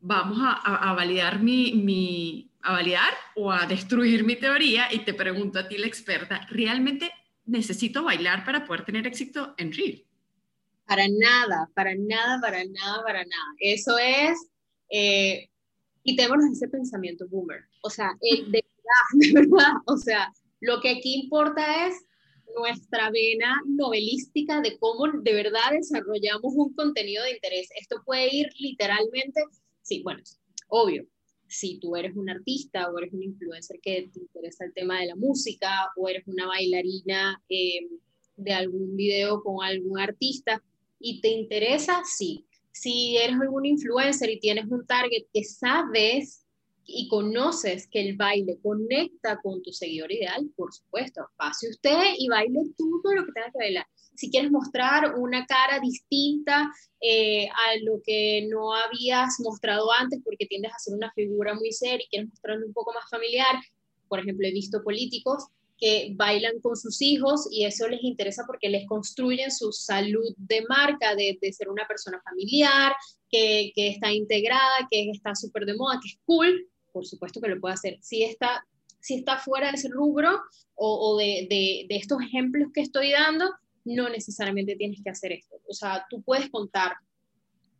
vamos 0.00 0.38
a, 0.40 0.92
validar 0.94 1.40
mi, 1.40 1.74
mi, 1.74 2.50
a 2.62 2.72
validar 2.72 3.14
o 3.36 3.52
a 3.52 3.66
destruir 3.66 4.24
mi 4.24 4.34
teoría 4.34 4.92
y 4.92 5.00
te 5.00 5.14
pregunto 5.14 5.60
a 5.60 5.68
ti, 5.68 5.78
la 5.78 5.86
experta, 5.86 6.44
¿realmente 6.50 7.12
necesito 7.46 8.02
bailar 8.02 8.44
para 8.44 8.64
poder 8.64 8.84
tener 8.84 9.06
éxito 9.06 9.54
en 9.58 9.72
Reel? 9.72 10.04
Para 10.86 11.06
nada, 11.06 11.68
para 11.74 11.94
nada, 11.94 12.40
para 12.40 12.64
nada, 12.64 13.02
para 13.04 13.18
nada. 13.20 13.54
Eso 13.60 13.96
es... 13.98 14.38
Eh, 14.90 15.47
quitémonos 16.08 16.50
ese 16.52 16.68
pensamiento 16.68 17.28
boomer. 17.28 17.64
O 17.82 17.90
sea, 17.90 18.10
de 18.20 18.42
verdad, 18.44 19.04
de 19.12 19.32
verdad, 19.32 19.72
o 19.86 19.96
sea, 19.98 20.32
lo 20.60 20.80
que 20.80 20.88
aquí 20.90 21.22
importa 21.22 21.86
es 21.86 21.94
nuestra 22.56 23.10
vena 23.10 23.60
novelística 23.66 24.62
de 24.62 24.78
cómo 24.78 25.04
de 25.22 25.34
verdad 25.34 25.72
desarrollamos 25.72 26.54
un 26.54 26.72
contenido 26.74 27.22
de 27.24 27.32
interés. 27.32 27.68
Esto 27.78 28.02
puede 28.06 28.34
ir 28.34 28.48
literalmente, 28.58 29.42
sí, 29.82 30.02
bueno, 30.02 30.22
obvio, 30.68 31.06
si 31.46 31.78
tú 31.78 31.94
eres 31.94 32.16
un 32.16 32.30
artista 32.30 32.90
o 32.90 32.98
eres 32.98 33.12
un 33.12 33.22
influencer 33.22 33.78
que 33.82 34.08
te 34.12 34.20
interesa 34.20 34.64
el 34.64 34.72
tema 34.72 35.00
de 35.00 35.06
la 35.08 35.16
música 35.16 35.90
o 35.96 36.08
eres 36.08 36.26
una 36.26 36.46
bailarina 36.46 37.42
eh, 37.50 37.86
de 38.36 38.52
algún 38.52 38.96
video 38.96 39.42
con 39.42 39.62
algún 39.62 39.98
artista 39.98 40.62
y 40.98 41.20
te 41.20 41.28
interesa, 41.28 42.02
sí, 42.04 42.47
si 42.80 43.16
eres 43.16 43.40
algún 43.40 43.66
influencer 43.66 44.30
y 44.30 44.40
tienes 44.40 44.66
un 44.66 44.86
target 44.86 45.24
que 45.32 45.44
sabes 45.44 46.44
y 46.84 47.06
conoces 47.08 47.86
que 47.86 48.00
el 48.00 48.16
baile 48.16 48.58
conecta 48.62 49.38
con 49.42 49.62
tu 49.62 49.72
seguidor 49.72 50.10
ideal, 50.10 50.48
por 50.56 50.72
supuesto, 50.72 51.28
pase 51.36 51.68
usted 51.68 52.14
y 52.16 52.28
baile 52.28 52.60
todo 52.76 53.14
lo 53.14 53.26
que 53.26 53.32
tenga 53.32 53.50
que 53.50 53.58
bailar. 53.58 53.86
Si 54.14 54.30
quieres 54.30 54.50
mostrar 54.50 55.14
una 55.16 55.44
cara 55.44 55.80
distinta 55.80 56.72
eh, 57.00 57.46
a 57.48 57.76
lo 57.82 58.00
que 58.04 58.48
no 58.50 58.74
habías 58.74 59.38
mostrado 59.40 59.92
antes 59.92 60.20
porque 60.24 60.46
tiendes 60.46 60.72
a 60.72 60.78
ser 60.78 60.94
una 60.94 61.12
figura 61.12 61.54
muy 61.54 61.72
seria 61.72 62.04
y 62.04 62.08
quieres 62.08 62.30
mostrarlo 62.30 62.66
un 62.66 62.72
poco 62.72 62.94
más 62.94 63.08
familiar, 63.10 63.56
por 64.08 64.20
ejemplo, 64.20 64.46
he 64.46 64.52
visto 64.52 64.82
políticos 64.82 65.44
que 65.78 66.12
bailan 66.16 66.60
con 66.60 66.76
sus 66.76 67.00
hijos 67.00 67.48
y 67.50 67.64
eso 67.64 67.86
les 67.88 68.02
interesa 68.02 68.42
porque 68.46 68.68
les 68.68 68.86
construyen 68.86 69.50
su 69.50 69.72
salud 69.72 70.34
de 70.36 70.64
marca, 70.68 71.14
de, 71.14 71.38
ser 71.52 71.68
una 71.68 71.86
persona 71.86 72.20
familiar, 72.22 72.92
que, 73.30 73.72
que 73.74 73.88
está 73.88 74.12
integrada, 74.12 74.88
que 74.90 75.10
está 75.10 75.34
súper 75.34 75.64
de 75.66 75.74
moda, 75.74 76.00
que 76.02 76.08
es 76.08 76.18
cool, 76.24 76.68
por 76.92 77.06
supuesto 77.06 77.40
que 77.40 77.48
lo 77.48 77.60
puede 77.60 77.74
hacer. 77.74 77.98
Si 78.00 78.24
está, 78.24 78.66
si 79.00 79.14
está 79.14 79.38
fuera 79.38 79.70
de 79.70 79.76
ese 79.76 79.88
rubro 79.88 80.40
o, 80.74 81.16
de, 81.18 81.46
de, 81.48 81.96
estos 81.96 82.20
ejemplos 82.22 82.68
que 82.74 82.80
estoy 82.80 83.12
dando, 83.12 83.50
no 83.84 84.08
necesariamente 84.08 84.76
tienes 84.76 85.00
que 85.02 85.10
hacer 85.10 85.32
esto. 85.32 85.56
O 85.68 85.74
sea, 85.74 86.04
tú 86.10 86.22
puedes 86.22 86.50
contar 86.50 86.94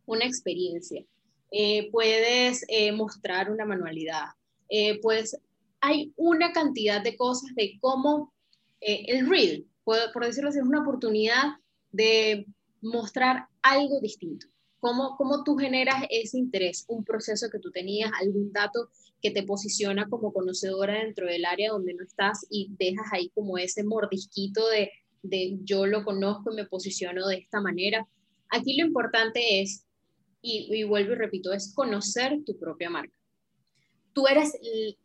una 0.05 0.25
experiencia, 0.25 1.03
eh, 1.51 1.89
puedes 1.91 2.65
eh, 2.67 2.91
mostrar 2.91 3.51
una 3.51 3.65
manualidad, 3.65 4.25
eh, 4.69 4.99
pues 5.01 5.37
hay 5.81 6.13
una 6.15 6.51
cantidad 6.51 7.01
de 7.03 7.15
cosas 7.15 7.53
de 7.55 7.77
cómo 7.79 8.33
el 8.81 9.29
reel, 9.29 9.67
por 9.83 10.25
decirlo 10.25 10.49
así, 10.49 10.59
es 10.59 10.65
una 10.65 10.81
oportunidad 10.81 11.55
de 11.91 12.45
mostrar 12.81 13.47
algo 13.61 13.99
distinto. 13.99 14.47
¿Cómo, 14.79 15.17
¿Cómo 15.17 15.43
tú 15.43 15.57
generas 15.57 16.05
ese 16.09 16.37
interés? 16.37 16.85
Un 16.87 17.03
proceso 17.03 17.49
que 17.51 17.59
tú 17.59 17.69
tenías, 17.71 18.11
algún 18.21 18.53
dato 18.53 18.89
que 19.21 19.31
te 19.31 19.43
posiciona 19.43 20.07
como 20.07 20.31
conocedora 20.31 21.03
dentro 21.03 21.27
del 21.27 21.43
área 21.43 21.71
donde 21.71 21.93
no 21.93 22.03
estás 22.03 22.45
y 22.49 22.71
dejas 22.79 23.07
ahí 23.11 23.29
como 23.35 23.57
ese 23.57 23.83
mordisquito 23.83 24.65
de, 24.69 24.91
de 25.21 25.57
yo 25.63 25.85
lo 25.85 26.05
conozco 26.05 26.53
y 26.53 26.55
me 26.55 26.65
posiciono 26.65 27.27
de 27.27 27.37
esta 27.37 27.59
manera. 27.59 28.07
Aquí 28.49 28.77
lo 28.77 28.87
importante 28.87 29.61
es, 29.61 29.85
y 30.41 30.83
vuelvo 30.85 31.11
y 31.11 31.15
repito, 31.15 31.51
es 31.51 31.73
conocer 31.73 32.39
tu 32.45 32.57
propia 32.57 32.89
marca. 32.89 33.18
Tú 34.19 34.27
eres 34.27 34.51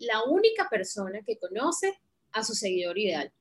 la 0.00 0.24
única 0.24 0.68
persona 0.68 1.20
que 1.24 1.38
conoce 1.38 2.00
a 2.32 2.42
su 2.42 2.52
seguidor 2.52 2.98
ideal, 2.98 3.32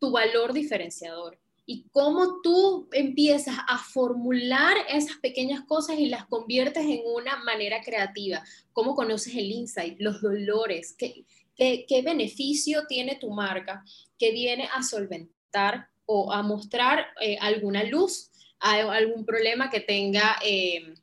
tu 0.00 0.10
valor 0.10 0.52
diferenciador 0.52 1.38
y 1.64 1.84
cómo 1.92 2.40
tú 2.42 2.88
empiezas 2.90 3.54
a 3.68 3.78
formular 3.78 4.76
esas 4.88 5.18
pequeñas 5.18 5.60
cosas 5.68 6.00
y 6.00 6.06
las 6.06 6.26
conviertes 6.26 6.84
en 6.84 7.02
una 7.04 7.36
manera 7.44 7.82
creativa. 7.82 8.42
Cómo 8.72 8.96
conoces 8.96 9.36
el 9.36 9.52
insight, 9.52 10.00
los 10.00 10.20
dolores, 10.20 10.96
qué, 10.98 11.24
qué, 11.56 12.02
beneficio 12.02 12.88
tiene 12.88 13.14
tu 13.14 13.30
marca 13.30 13.84
que 14.18 14.32
viene 14.32 14.68
a 14.74 14.82
solventar 14.82 15.86
o 16.04 16.32
a 16.32 16.42
mostrar 16.42 17.06
eh, 17.20 17.38
alguna 17.40 17.84
luz 17.84 18.32
a 18.58 18.72
algún 18.92 19.24
problema 19.24 19.70
que 19.70 19.78
tenga 19.78 20.40
eh, 20.44 20.94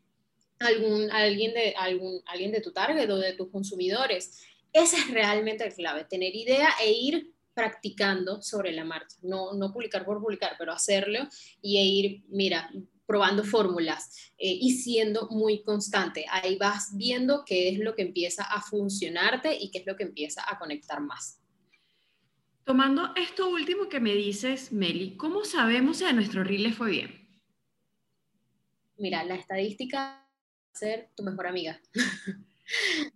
algún, 0.60 1.10
alguien, 1.12 1.54
de, 1.54 1.74
algún, 1.78 2.22
alguien 2.26 2.52
de 2.52 2.62
tu 2.62 2.72
target 2.72 3.10
o 3.10 3.18
de 3.18 3.34
tus 3.34 3.50
consumidores. 3.50 4.38
Ese 4.72 4.98
es 4.98 5.10
realmente 5.10 5.66
el 5.66 5.74
clave, 5.74 6.06
tener 6.06 6.36
idea 6.36 6.70
e 6.82 6.92
ir 6.92 7.34
practicando 7.54 8.42
sobre 8.42 8.72
la 8.72 8.86
marcha, 8.86 9.18
no, 9.22 9.54
no 9.54 9.74
publicar 9.74 10.06
por 10.06 10.22
publicar, 10.22 10.56
pero 10.58 10.72
hacerlo 10.72 11.28
y 11.62 11.78
ir, 11.80 12.24
mira, 12.30 12.70
probando 13.06 13.44
fórmulas 13.44 14.32
eh, 14.38 14.58
y 14.62 14.72
siendo 14.74 15.28
muy 15.32 15.64
constante. 15.64 16.26
Ahí 16.30 16.58
vas 16.58 16.96
viendo 16.96 17.44
qué 17.46 17.70
es 17.70 17.80
lo 17.80 17.96
que 17.96 18.04
empieza 18.04 18.44
a 18.44 18.62
funcionarte 18.62 19.58
y 19.60 19.72
qué 19.72 19.80
es 19.80 19.88
lo 19.88 19.96
que 19.96 20.04
empieza 20.04 20.44
a 20.48 20.60
conectar 20.60 21.02
más. 21.02 21.42
Tomando 22.64 23.14
esto 23.16 23.50
último 23.50 23.90
que 23.90 24.00
me 24.00 24.14
dices, 24.14 24.72
Meli, 24.72 25.18
¿cómo 25.18 25.44
sabemos 25.44 25.98
si 25.98 26.06
a 26.06 26.14
nuestro 26.14 26.44
reel 26.44 26.64
le 26.64 26.72
fue 26.72 26.92
bien? 26.92 27.28
Mira, 28.96 29.24
la 29.24 29.36
estadística 29.36 30.29
ser 30.74 31.10
tu 31.16 31.24
mejor 31.24 31.48
amiga. 31.48 31.80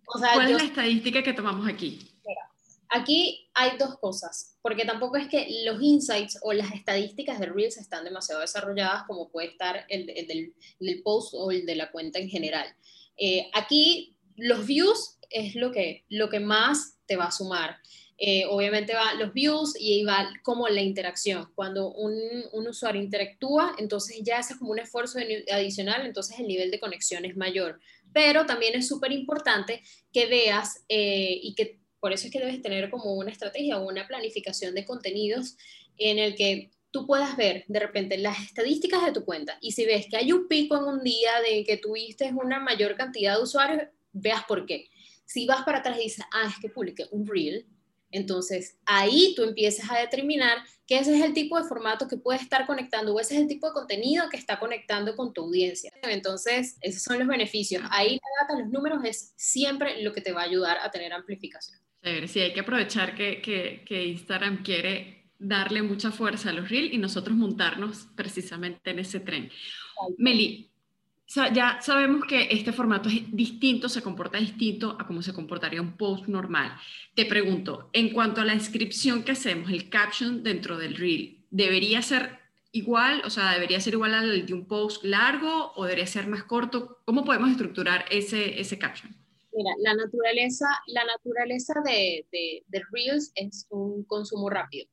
¿Cuál 0.05 0.51
es 0.51 0.57
la 0.57 0.63
estadística 0.63 1.23
que 1.23 1.33
tomamos 1.33 1.67
aquí? 1.67 1.99
Aquí 2.89 3.49
hay 3.55 3.75
dos 3.77 3.97
cosas, 3.97 4.55
porque 4.61 4.85
tampoco 4.85 5.17
es 5.17 5.27
que 5.27 5.63
los 5.65 5.81
insights 5.81 6.37
o 6.43 6.53
las 6.53 6.71
estadísticas 6.71 7.39
de 7.39 7.47
Reels 7.47 7.77
están 7.77 8.03
demasiado 8.03 8.41
desarrolladas 8.41 9.05
como 9.07 9.31
puede 9.31 9.47
estar 9.47 9.85
el, 9.89 10.05
del, 10.05 11.01
post 11.01 11.33
o 11.33 11.49
el 11.49 11.65
de 11.65 11.75
la 11.75 11.91
cuenta 11.91 12.19
en 12.19 12.29
general. 12.29 12.67
Eh, 13.17 13.49
aquí 13.53 14.15
los 14.35 14.67
views 14.67 15.17
es 15.31 15.55
lo 15.55 15.71
que, 15.71 16.05
lo 16.09 16.29
que 16.29 16.39
más 16.39 16.99
te 17.07 17.15
va 17.15 17.25
a 17.25 17.31
sumar. 17.31 17.77
Eh, 18.17 18.45
obviamente 18.47 18.93
va 18.93 19.15
los 19.15 19.33
views 19.33 19.79
y 19.79 19.93
ahí 19.93 20.03
va 20.03 20.29
como 20.43 20.67
la 20.67 20.81
interacción. 20.81 21.51
Cuando 21.55 21.91
un, 21.91 22.13
un, 22.51 22.67
usuario 22.67 23.01
interactúa, 23.01 23.75
entonces 23.79 24.19
ya 24.23 24.39
es 24.39 24.55
como 24.55 24.71
un 24.71 24.79
esfuerzo 24.79 25.19
adicional, 25.51 26.05
entonces 26.05 26.39
el 26.39 26.47
nivel 26.47 26.71
de 26.71 26.79
conexión 26.79 27.25
es 27.25 27.35
mayor. 27.35 27.79
Pero 28.13 28.45
también 28.45 28.75
es 28.75 28.87
súper 28.87 29.11
importante 29.11 29.81
que 30.11 30.27
veas 30.27 30.83
eh, 30.87 31.39
y 31.41 31.55
que 31.55 31.79
por 31.99 32.11
eso 32.13 32.27
es 32.27 32.33
que 32.33 32.39
debes 32.39 32.61
tener 32.61 32.89
como 32.89 33.13
una 33.13 33.31
estrategia 33.31 33.79
o 33.79 33.87
una 33.87 34.07
planificación 34.07 34.75
de 34.75 34.85
contenidos 34.85 35.55
en 35.97 36.19
el 36.19 36.35
que 36.35 36.71
tú 36.91 37.07
puedas 37.07 37.35
ver 37.37 37.63
de 37.67 37.79
repente 37.79 38.17
las 38.17 38.39
estadísticas 38.41 39.05
de 39.05 39.13
tu 39.13 39.25
cuenta 39.25 39.57
y 39.61 39.71
si 39.71 39.85
ves 39.85 40.07
que 40.09 40.17
hay 40.17 40.31
un 40.31 40.47
pico 40.47 40.77
en 40.77 40.83
un 40.83 41.03
día 41.03 41.31
de 41.41 41.63
que 41.63 41.77
tuviste 41.77 42.31
una 42.33 42.59
mayor 42.59 42.95
cantidad 42.95 43.37
de 43.37 43.43
usuarios, 43.43 43.87
veas 44.11 44.43
por 44.43 44.65
qué. 44.65 44.89
Si 45.25 45.47
vas 45.47 45.63
para 45.63 45.79
atrás 45.79 45.97
y 45.97 46.03
dices, 46.03 46.25
ah, 46.31 46.49
es 46.49 46.61
que 46.61 46.69
publiqué 46.69 47.05
un 47.11 47.25
reel, 47.25 47.65
entonces 48.13 48.77
ahí 48.85 49.33
tú 49.35 49.43
empiezas 49.43 49.89
a 49.91 49.99
determinar 49.99 50.59
que 50.87 50.97
ese 50.97 51.15
es 51.15 51.23
el 51.23 51.33
tipo 51.33 51.57
de 51.57 51.67
formato 51.67 52.07
que 52.07 52.17
puede 52.17 52.39
estar 52.39 52.65
conectando 52.65 53.13
o 53.13 53.19
ese 53.19 53.35
es 53.35 53.41
el 53.41 53.47
tipo 53.47 53.67
de 53.67 53.73
contenido 53.73 54.29
que 54.29 54.37
está 54.37 54.59
conectando 54.59 55.15
con 55.15 55.33
tu 55.33 55.43
audiencia. 55.43 55.91
Entonces, 56.03 56.77
esos 56.81 57.03
son 57.03 57.19
los 57.19 57.27
beneficios. 57.27 57.83
Ahí 57.89 58.13
la 58.13 58.43
data, 58.43 58.61
los 58.61 58.69
números 58.69 59.03
es 59.05 59.33
siempre 59.37 60.03
lo 60.03 60.11
que 60.13 60.21
te 60.21 60.33
va 60.33 60.41
a 60.41 60.45
ayudar 60.45 60.77
a 60.81 60.91
tener 60.91 61.13
amplificación. 61.13 61.79
Sí, 62.27 62.41
hay 62.41 62.53
que 62.53 62.59
aprovechar 62.59 63.15
que, 63.15 63.41
que, 63.41 64.05
Instagram 64.05 64.61
quiere 64.61 65.31
darle 65.39 65.81
mucha 65.81 66.11
fuerza 66.11 66.49
a 66.49 66.53
los 66.53 66.69
Reels 66.69 66.93
y 66.93 66.97
nosotros 66.97 67.35
montarnos 67.35 68.07
precisamente 68.15 68.91
en 68.91 68.99
ese 68.99 69.21
tren. 69.21 69.49
Meli, 70.17 70.72
ya 71.53 71.79
sabemos 71.81 72.25
que 72.25 72.47
este 72.51 72.73
formato 72.73 73.09
es 73.09 73.23
distinto, 73.35 73.89
se 73.89 74.01
comporta 74.01 74.37
distinto 74.37 74.97
a 74.99 75.07
cómo 75.07 75.21
se 75.21 75.33
comportaría 75.33 75.81
un 75.81 75.97
post 75.97 76.27
normal. 76.27 76.75
Te 77.15 77.25
pregunto, 77.25 77.89
en 77.93 78.11
cuanto 78.11 78.41
a 78.41 78.45
la 78.45 78.53
descripción 78.53 79.23
que 79.23 79.31
hacemos, 79.31 79.71
el 79.71 79.89
caption 79.89 80.43
dentro 80.43 80.77
del 80.77 80.95
reel, 80.95 81.45
¿debería 81.49 82.01
ser 82.01 82.39
igual? 82.71 83.21
O 83.25 83.29
sea, 83.29 83.53
¿debería 83.53 83.79
ser 83.79 83.93
igual 83.93 84.13
al 84.13 84.45
de 84.45 84.53
un 84.53 84.65
post 84.65 85.03
largo 85.03 85.71
o 85.75 85.85
debería 85.85 86.07
ser 86.07 86.27
más 86.27 86.43
corto? 86.43 86.99
¿Cómo 87.05 87.23
podemos 87.23 87.49
estructurar 87.49 88.05
ese, 88.11 88.59
ese 88.59 88.77
caption? 88.77 89.15
Mira, 89.55 89.71
la 89.79 89.93
naturaleza, 89.93 90.65
la 90.87 91.05
naturaleza 91.05 91.73
de, 91.85 92.25
de, 92.31 92.81
Reels 92.91 93.31
es 93.35 93.67
un 93.69 94.03
consumo 94.03 94.49
rápido. 94.49 94.87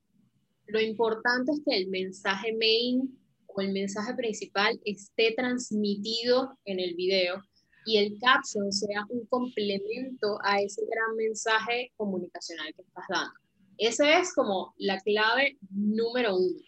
Lo 0.66 0.80
importante 0.80 1.52
es 1.52 1.62
que 1.66 1.76
el 1.76 1.88
mensaje 1.88 2.52
main 2.52 3.18
o 3.54 3.60
el 3.60 3.72
mensaje 3.72 4.14
principal 4.14 4.80
esté 4.84 5.34
transmitido 5.36 6.56
en 6.64 6.80
el 6.80 6.94
video 6.94 7.42
y 7.86 7.96
el 7.98 8.18
caption 8.20 8.72
sea 8.72 9.04
un 9.08 9.26
complemento 9.26 10.38
a 10.42 10.60
ese 10.60 10.82
gran 10.82 11.16
mensaje 11.16 11.92
comunicacional 11.96 12.72
que 12.74 12.82
estás 12.82 13.04
dando. 13.08 13.32
Esa 13.78 14.18
es 14.18 14.34
como 14.34 14.74
la 14.76 15.00
clave 15.00 15.58
número 15.70 16.36
uno. 16.36 16.60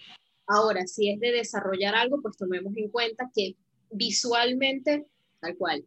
Ahora, 0.46 0.86
si 0.86 1.10
es 1.10 1.20
de 1.20 1.32
desarrollar 1.32 1.94
algo, 1.94 2.20
pues 2.22 2.36
tomemos 2.36 2.74
en 2.76 2.88
cuenta 2.88 3.30
que 3.34 3.56
visualmente, 3.90 5.06
tal 5.40 5.56
cual, 5.56 5.84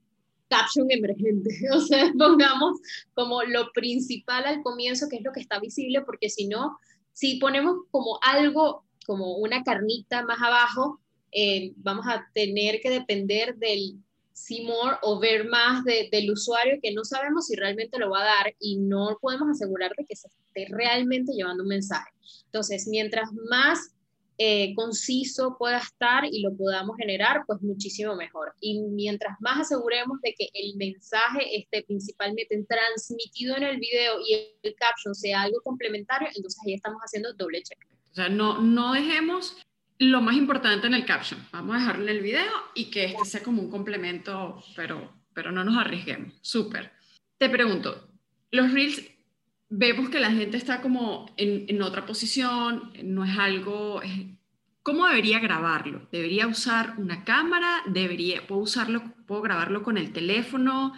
caption 0.48 0.90
emergente, 0.90 1.50
o 1.74 1.82
sea, 1.82 2.12
pongamos 2.18 2.80
como 3.14 3.44
lo 3.44 3.72
principal 3.74 4.46
al 4.46 4.62
comienzo, 4.62 5.08
que 5.10 5.18
es 5.18 5.24
lo 5.24 5.32
que 5.32 5.42
está 5.42 5.60
visible, 5.60 6.02
porque 6.02 6.30
si 6.30 6.48
no, 6.48 6.78
si 7.12 7.40
ponemos 7.40 7.78
como 7.92 8.20
algo, 8.22 8.85
como 9.06 9.38
una 9.38 9.64
carnita 9.64 10.24
más 10.24 10.42
abajo, 10.42 11.00
eh, 11.32 11.74
vamos 11.78 12.06
a 12.08 12.26
tener 12.34 12.80
que 12.82 12.90
depender 12.90 13.56
del 13.56 14.00
see 14.32 14.66
more 14.66 14.98
o 15.02 15.20
ver 15.20 15.48
más 15.48 15.84
del 15.86 16.30
usuario 16.30 16.80
que 16.82 16.94
no 16.94 17.06
sabemos 17.06 17.48
si 17.48 17.56
realmente 17.56 17.98
lo 17.98 18.10
va 18.10 18.22
a 18.22 18.26
dar 18.26 18.56
y 18.60 18.78
no 18.78 19.18
podemos 19.22 19.50
asegurar 19.50 19.94
de 19.98 20.06
que 20.06 20.16
se 20.16 20.28
esté 20.28 20.68
realmente 20.70 21.32
llevando 21.34 21.64
un 21.64 21.70
mensaje. 21.70 22.10
Entonces, 22.46 22.88
mientras 22.88 23.30
más 23.50 23.96
eh, 24.38 24.74
conciso 24.76 25.56
pueda 25.58 25.78
estar 25.78 26.26
y 26.26 26.42
lo 26.42 26.54
podamos 26.56 26.98
generar, 26.98 27.44
pues 27.48 27.62
muchísimo 27.62 28.16
mejor. 28.16 28.54
Y 28.60 28.82
mientras 28.82 29.38
más 29.40 29.62
aseguremos 29.62 30.20
de 30.22 30.34
que 30.38 30.50
el 30.54 30.76
mensaje 30.76 31.58
esté 31.58 31.84
principalmente 31.84 32.62
transmitido 32.68 33.56
en 33.56 33.64
el 33.64 33.78
video 33.78 34.20
y 34.20 34.54
el 34.62 34.76
caption 34.76 35.16
sea 35.16 35.44
algo 35.44 35.62
complementario, 35.64 36.28
entonces 36.36 36.62
ahí 36.66 36.74
estamos 36.74 37.00
haciendo 37.02 37.34
doble 37.34 37.62
check. 37.64 37.80
O 38.16 38.18
sea, 38.18 38.30
no, 38.30 38.62
no 38.62 38.94
dejemos 38.94 39.58
lo 40.00 40.22
más 40.22 40.38
importante 40.38 40.88
en 40.88 40.94
el 40.94 41.04
caption. 41.04 41.38
Vamos 41.52 41.76
a 41.76 41.80
dejarlo 41.80 42.04
en 42.04 42.16
el 42.16 42.22
video 42.22 42.50
y 42.74 42.86
que 42.86 43.08
este 43.08 43.26
sea 43.26 43.44
como 43.44 43.62
un 43.62 43.70
complemento, 43.70 44.64
pero, 44.74 45.12
pero 45.34 45.52
no 45.52 45.66
nos 45.66 45.78
arriesguemos. 45.78 46.34
Súper. 46.42 46.94
Te 47.38 47.50
pregunto, 47.50 48.08
los 48.52 48.72
reels, 48.72 49.04
vemos 49.68 50.10
que 50.10 50.22
la 50.22 50.32
gente 50.32 50.56
está 50.56 50.80
como 50.80 51.26
en, 51.36 51.66
en 51.68 51.82
otra 51.82 52.06
posición, 52.06 52.94
no 53.04 53.26
es 53.26 53.38
algo... 53.38 54.02
¿Cómo 54.82 55.08
debería 55.08 55.40
grabarlo? 55.40 56.08
¿Debería 56.10 56.48
usar 56.48 56.94
una 56.98 57.26
cámara? 57.26 57.82
¿Debería, 57.86 58.48
¿Puedo 58.48 58.62
usarlo, 58.62 59.04
puedo 59.28 59.42
grabarlo 59.42 59.84
con 59.84 59.98
el 59.98 60.14
teléfono? 60.14 60.94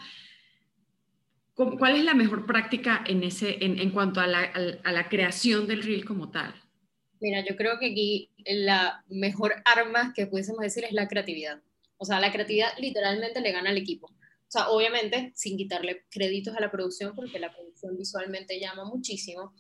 ¿Cuál 1.56 1.96
es 1.96 2.04
la 2.04 2.14
mejor 2.14 2.46
práctica 2.46 3.04
en, 3.08 3.24
ese, 3.24 3.66
en, 3.66 3.80
en 3.80 3.90
cuanto 3.90 4.20
a 4.20 4.28
la, 4.28 4.52
a 4.84 4.92
la 4.92 5.10
creación 5.10 5.66
del 5.66 5.82
reel 5.82 6.06
como 6.06 6.30
tal? 6.30 6.54
Mira, 7.20 7.44
yo 7.44 7.56
creo 7.56 7.80
que 7.80 7.88
aquí 7.88 8.32
la 8.46 9.04
mejor 9.08 9.56
arma 9.66 10.14
que 10.16 10.28
pudiésemos 10.28 10.62
decir 10.62 10.84
es 10.84 10.92
la 10.92 11.08
creatividad. 11.08 11.62
O 11.98 12.06
sea, 12.06 12.20
la 12.20 12.32
creatividad 12.32 12.70
literalmente 12.78 13.42
le 13.42 13.52
gana 13.52 13.72
al 13.72 13.78
equipo. 13.78 14.08
O 14.08 14.50
sea, 14.50 14.70
obviamente, 14.70 15.32
sin 15.36 15.58
quitarle 15.58 16.06
créditos 16.10 16.56
a 16.56 16.62
la 16.62 16.72
producción, 16.72 17.14
porque 17.16 17.40
la 17.40 17.52
producción 17.52 17.98
visualmente 17.98 18.60
llama 18.60 18.86
muchísimo, 18.86 19.54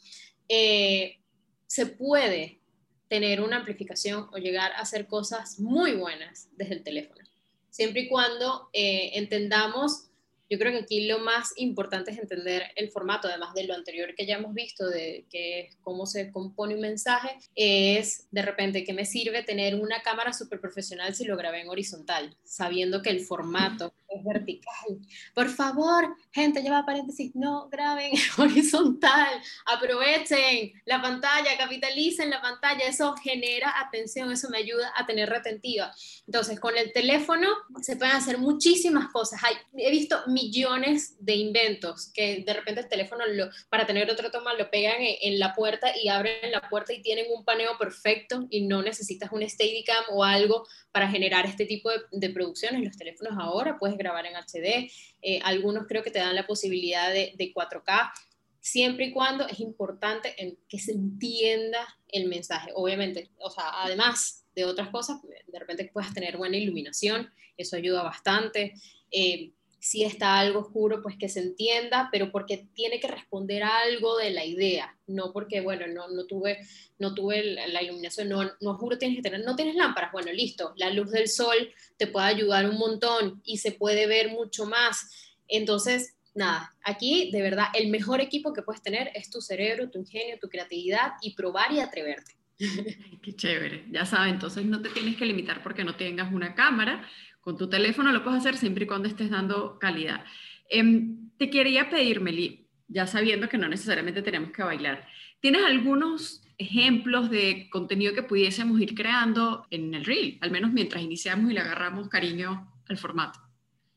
eh, 0.48 1.18
se 1.66 1.88
puede 1.88 2.62
tener 3.10 3.42
una 3.42 3.58
amplificación 3.58 4.30
o 4.32 4.38
llegar 4.38 4.72
a 4.74 4.80
hacer 4.80 5.08
cosas 5.08 5.60
muy 5.60 5.94
buenas 5.96 6.50
desde 6.54 6.76
el 6.76 6.84
teléfono, 6.84 7.22
siempre 7.70 8.02
y 8.02 8.08
cuando 8.08 8.70
eh, 8.74 9.12
entendamos 9.14 10.10
yo 10.50 10.58
creo 10.58 10.72
que 10.72 10.80
aquí 10.80 11.08
lo 11.08 11.20
más 11.20 11.54
importante 11.58 12.12
es 12.12 12.20
entender 12.20 12.64
el 12.76 12.90
formato, 12.92 13.28
además 13.28 13.54
de 13.54 13.66
lo 13.66 13.74
anterior 13.74 14.16
que 14.16 14.26
ya 14.26 14.36
hemos 14.36 14.54
visto, 14.54 14.88
de 14.88 15.26
que 15.30 15.70
cómo 15.82 16.06
se 16.06 16.32
compone 16.32 16.76
un 16.76 16.82
mensaje, 16.82 17.38
es 17.56 18.28
de 18.32 18.42
repente 18.42 18.84
que 18.84 18.94
me 18.94 19.06
sirve 19.06 19.44
tener 19.44 19.76
una 19.76 20.02
cámara 20.02 20.34
súper 20.34 20.60
profesional 20.60 21.14
si 21.16 21.26
lo 21.26 21.38
grabé 21.38 21.62
en 21.62 21.70
horizontal, 21.70 22.38
sabiendo 22.44 23.02
que 23.02 23.10
el 23.10 23.22
formato 23.22 23.94
es 24.10 24.24
vertical. 24.24 25.00
Por 25.34 25.50
favor, 25.50 26.16
gente, 26.32 26.62
lleva 26.62 26.86
paréntesis, 26.86 27.36
no 27.36 27.68
graben 27.70 28.12
en 28.14 28.20
horizontal, 28.42 29.42
aprovechen 29.66 30.72
la 30.86 31.02
pantalla, 31.02 31.58
capitalicen 31.58 32.30
la 32.30 32.42
pantalla, 32.42 32.88
eso 32.88 33.16
genera 33.18 33.80
atención, 33.80 34.32
eso 34.32 34.50
me 34.50 34.60
ayuda 34.60 34.92
a 34.96 35.06
tener 35.06 35.30
retentiva. 35.30 35.94
Entonces, 36.26 36.60
con 36.60 36.78
el 36.78 36.92
teléfono 36.94 37.50
se 37.82 37.96
pueden 37.96 38.16
hacer 38.16 38.38
muchísimas 38.38 39.10
cosas. 39.12 39.44
Hay, 39.44 39.56
he 39.78 39.92
visto 39.92 40.20
millones 40.38 41.16
de 41.20 41.36
inventos 41.36 42.12
que 42.14 42.44
de 42.46 42.54
repente 42.54 42.82
el 42.82 42.88
teléfono 42.88 43.26
lo, 43.26 43.50
para 43.70 43.88
tener 43.88 44.10
otra 44.12 44.30
toma 44.30 44.54
lo 44.54 44.70
pegan 44.70 44.98
en, 45.00 45.40
la 45.40 45.56
puerta 45.56 45.92
y 45.98 46.10
abren 46.10 46.52
la 46.52 46.62
puerta 46.70 46.94
y 46.94 47.02
tienen 47.02 47.26
un 47.36 47.44
paneo 47.44 47.78
perfecto 47.78 48.46
y 48.50 48.62
no 48.62 48.82
necesitas 48.82 49.32
un 49.32 49.48
Steadicam 49.48 50.04
o 50.12 50.24
algo 50.24 50.68
para 50.92 51.10
generar 51.10 51.46
este 51.46 51.66
tipo 51.66 51.90
de, 52.12 52.30
producciones. 52.30 52.84
Los 52.84 52.98
teléfonos 52.98 53.34
ahora 53.40 53.78
puedes 53.80 53.98
grabar 53.98 54.26
en 54.26 54.36
HD, 54.36 54.92
eh, 55.22 55.40
algunos 55.44 55.88
creo 55.88 56.04
que 56.04 56.12
te 56.12 56.20
dan 56.20 56.36
la 56.36 56.46
posibilidad 56.46 57.12
de, 57.12 57.34
de 57.36 57.54
4K 57.54 58.12
siempre 58.60 59.06
y 59.06 59.12
cuando 59.12 59.48
es 59.48 59.60
importante 59.62 60.36
que 60.68 60.80
se 60.80 60.92
entienda 60.92 61.80
el 62.10 62.28
mensaje. 62.28 62.72
Obviamente, 62.76 63.32
o 63.40 63.50
sea, 63.50 63.82
además 63.84 64.46
de 64.56 64.66
otras 64.66 64.90
cosas, 64.90 65.22
de 65.22 65.60
repente 65.60 65.90
puedes 65.94 66.14
tener 66.14 66.38
buena 66.38 66.58
iluminación, 66.58 67.32
eso 67.56 67.78
ayuda 67.78 68.04
bastante. 68.04 68.74
Eh, 69.10 69.54
si 69.80 70.04
está 70.04 70.40
algo 70.40 70.62
oscuro, 70.62 71.02
pues 71.02 71.18
que 71.18 71.30
se 71.30 71.40
entienda, 71.40 72.10
pero 72.12 72.32
porque 72.32 72.68
tiene 72.74 73.00
que 73.00 73.08
responder 73.08 73.64
a 73.64 73.80
algo 73.80 74.18
de 74.18 74.32
la 74.32 74.46
idea, 74.46 74.98
no 75.08 75.32
porque, 75.32 75.62
bueno, 75.62 75.86
no, 75.88 76.08
no 76.10 76.26
tuve, 76.26 76.60
no 77.00 77.14
tuve 77.14 77.44
la 77.68 77.82
iluminación, 77.82 78.30
no, 78.30 78.44
no 78.60 78.74
juro 78.78 78.98
tienes 78.98 79.18
que 79.18 79.24
tener, 79.24 79.46
no 79.46 79.56
tienes 79.56 79.76
lámparas, 79.76 80.12
bueno, 80.12 80.32
listo, 80.32 80.74
la 80.78 80.90
luz 80.90 81.12
del 81.12 81.28
sol 81.28 81.72
te 81.98 82.08
puede 82.08 82.28
ayudar 82.28 82.70
un 82.70 82.78
montón 82.78 83.42
y 83.46 83.58
se 83.58 83.72
puede 83.72 84.08
ver 84.08 84.32
mucho 84.32 84.66
más. 84.66 85.34
Entonces, 85.48 86.16
nada, 86.34 86.76
aquí 86.84 87.30
de 87.32 87.42
verdad 87.42 87.68
el 87.74 87.90
mejor 87.90 88.22
equipo 88.22 88.54
que 88.54 88.64
puedes 88.64 88.82
tener 88.82 89.12
es 89.14 89.30
tu 89.30 89.42
cerebro, 89.42 89.90
tu 89.90 90.00
ingenio, 90.00 90.38
tu 90.40 90.50
creatividad 90.50 91.14
y 91.22 91.36
probar 91.36 91.72
y 91.72 91.80
atreverte. 91.80 92.34
qué 93.22 93.36
chévere, 93.36 93.86
ya 93.92 94.06
sabes, 94.06 94.34
entonces 94.34 94.66
no 94.66 94.82
te 94.82 94.90
tienes 94.90 95.16
que 95.18 95.26
limitar 95.26 95.62
porque 95.62 95.84
no 95.84 95.96
tengas 95.96 96.34
una 96.34 96.56
cámara, 96.56 97.08
con 97.48 97.56
tu 97.56 97.70
teléfono 97.70 98.12
lo 98.12 98.26
puedes 98.26 98.40
hacer 98.42 98.58
siempre 98.58 98.84
y 98.84 98.88
cuando 98.88 99.08
estés 99.08 99.30
dando 99.30 99.80
calidad. 99.80 100.26
Em, 100.70 101.30
te 101.38 101.50
quería 101.50 101.90
pedir, 101.90 102.20
Meli, 102.20 102.68
ya 102.90 103.08
sabiendo 103.08 103.48
que 103.48 103.58
no 103.58 103.70
necesariamente 103.70 104.22
tenemos 104.22 104.52
que 104.52 104.64
bailar, 104.64 105.08
¿tienes 105.40 105.62
algunos 105.64 106.42
ejemplos 106.58 107.30
de 107.30 107.70
contenido 107.72 108.14
que 108.14 108.22
pudiésemos 108.22 108.82
ir 108.82 108.94
creando 108.96 109.66
en 109.70 109.94
el 109.94 110.04
reel, 110.04 110.38
al 110.42 110.52
menos 110.52 110.74
mientras 110.74 111.02
iniciamos 111.02 111.50
y 111.50 111.54
le 111.54 111.62
agarramos 111.62 112.10
cariño 112.10 112.70
al 112.90 112.98
formato? 112.98 113.40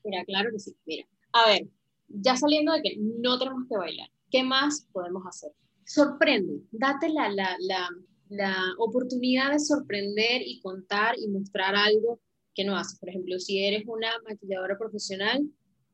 Mira, 0.04 0.24
claro 0.26 0.50
que 0.52 0.60
sí. 0.60 0.76
Mira, 0.86 1.08
a 1.32 1.48
ver, 1.48 1.66
ya 2.06 2.36
saliendo 2.36 2.72
de 2.72 2.82
que 2.82 2.98
no 3.00 3.36
tenemos 3.36 3.64
que 3.68 3.76
bailar, 3.76 4.10
¿qué 4.30 4.44
más 4.44 4.86
podemos 4.92 5.24
hacer? 5.26 5.50
Sorprende, 5.84 6.60
date 6.70 7.08
la, 7.08 7.28
la, 7.30 7.56
la, 7.58 7.88
la 8.28 8.56
oportunidad 8.78 9.50
de 9.50 9.58
sorprender 9.58 10.40
y 10.40 10.60
contar 10.60 11.16
y 11.18 11.26
mostrar 11.26 11.74
algo 11.74 12.20
que 12.54 12.64
no 12.64 12.76
haces. 12.76 12.98
Por 12.98 13.08
ejemplo, 13.08 13.38
si 13.38 13.64
eres 13.64 13.84
una 13.86 14.10
maquilladora 14.28 14.76
profesional, 14.78 15.42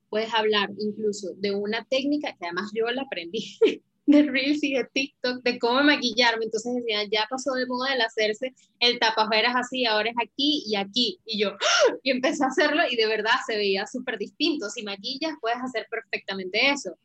puedes 0.09 0.33
hablar 0.33 0.71
incluso 0.79 1.35
de 1.37 1.55
una 1.55 1.85
técnica 1.85 2.35
que 2.39 2.47
además 2.47 2.71
yo 2.75 2.87
la 2.87 3.03
aprendí 3.03 3.59
de 4.07 4.23
Reels 4.23 4.63
y 4.63 4.75
de 4.75 4.85
TikTok, 4.93 5.43
de 5.43 5.59
cómo 5.59 5.83
maquillarme. 5.83 6.45
Entonces 6.45 6.75
decía, 6.77 7.03
ya 7.11 7.27
pasó 7.29 7.53
de 7.55 7.67
moda 7.67 7.95
el 7.95 8.01
hacerse 8.01 8.55
el 8.81 8.99
tapajeras 8.99 9.55
así, 9.57 9.85
ahora 9.85 10.11
es 10.11 10.17
aquí 10.23 10.65
y 10.67 10.77
aquí. 10.77 11.19
Y 11.25 11.41
yo, 11.41 11.57
y 12.03 12.11
empecé 12.11 12.45
a 12.45 12.49
hacerlo 12.49 12.83
y 12.91 12.97
de 12.97 13.07
verdad 13.07 13.35
se 13.47 13.57
veía 13.57 13.87
súper 13.87 14.19
distinto. 14.19 14.71
Si 14.71 14.83
maquillas, 14.83 15.35
puedes 15.41 15.59
hacer 15.59 15.87
perfectamente 15.91 16.71
eso. 16.71 16.97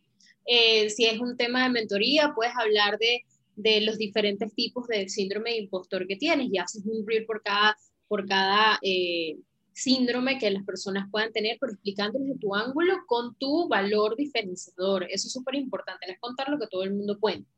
Eh, 0.45 0.89
si 0.89 1.05
es 1.05 1.19
un 1.19 1.37
tema 1.37 1.63
de 1.63 1.69
mentoría, 1.69 2.33
puedes 2.35 2.53
hablar 2.57 2.97
de, 2.97 3.23
de 3.55 3.81
los 3.81 3.97
diferentes 3.97 4.53
tipos 4.53 4.87
de 4.87 5.07
síndrome 5.09 5.51
de 5.51 5.57
impostor 5.57 6.07
que 6.07 6.15
tienes 6.15 6.49
y 6.51 6.57
haces 6.57 6.83
un 6.85 7.05
reel 7.07 7.25
por 7.25 7.41
cada 7.43 7.75
por 8.11 8.27
cada 8.27 8.77
eh, 8.81 9.37
síndrome 9.71 10.37
que 10.37 10.51
las 10.51 10.65
personas 10.65 11.07
puedan 11.09 11.31
tener, 11.31 11.55
pero 11.61 11.71
explicándoles 11.71 12.37
tu 12.41 12.53
ángulo 12.53 13.05
con 13.07 13.35
tu 13.35 13.69
valor 13.69 14.17
diferenciador. 14.17 15.03
Eso 15.03 15.27
es 15.27 15.31
súper 15.31 15.55
importante, 15.55 16.05
no 16.05 16.11
es 16.11 16.19
contar 16.19 16.49
lo 16.49 16.59
que 16.59 16.67
todo 16.67 16.83
el 16.83 16.93
mundo 16.93 17.17
cuenta. 17.21 17.49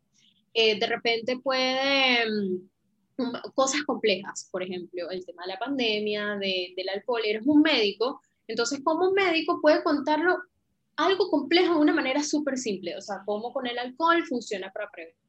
Eh, 0.53 0.79
de 0.79 0.85
repente 0.85 1.39
puede 1.39 2.29
mm, 2.29 3.33
cosas 3.55 3.81
complejas, 3.81 4.47
por 4.51 4.61
ejemplo, 4.61 5.09
el 5.09 5.25
tema 5.25 5.41
de 5.41 5.53
la 5.53 5.57
pandemia, 5.57 6.35
de, 6.35 6.75
del 6.77 6.89
alcohol, 6.89 7.23
eres 7.25 7.41
un 7.47 7.63
médico, 7.63 8.21
entonces 8.47 8.79
como 8.83 9.09
un 9.09 9.15
médico 9.15 9.59
puede 9.59 9.81
contarlo 9.81 10.37
algo 10.97 11.31
complejo 11.31 11.73
de 11.73 11.79
una 11.79 11.95
manera 11.95 12.21
súper 12.21 12.59
simple, 12.59 12.95
o 12.95 13.01
sea, 13.01 13.23
cómo 13.25 13.51
con 13.51 13.65
el 13.65 13.79
alcohol 13.79 14.23
funciona 14.27 14.71
para 14.71 14.91
prevenir 14.91 15.22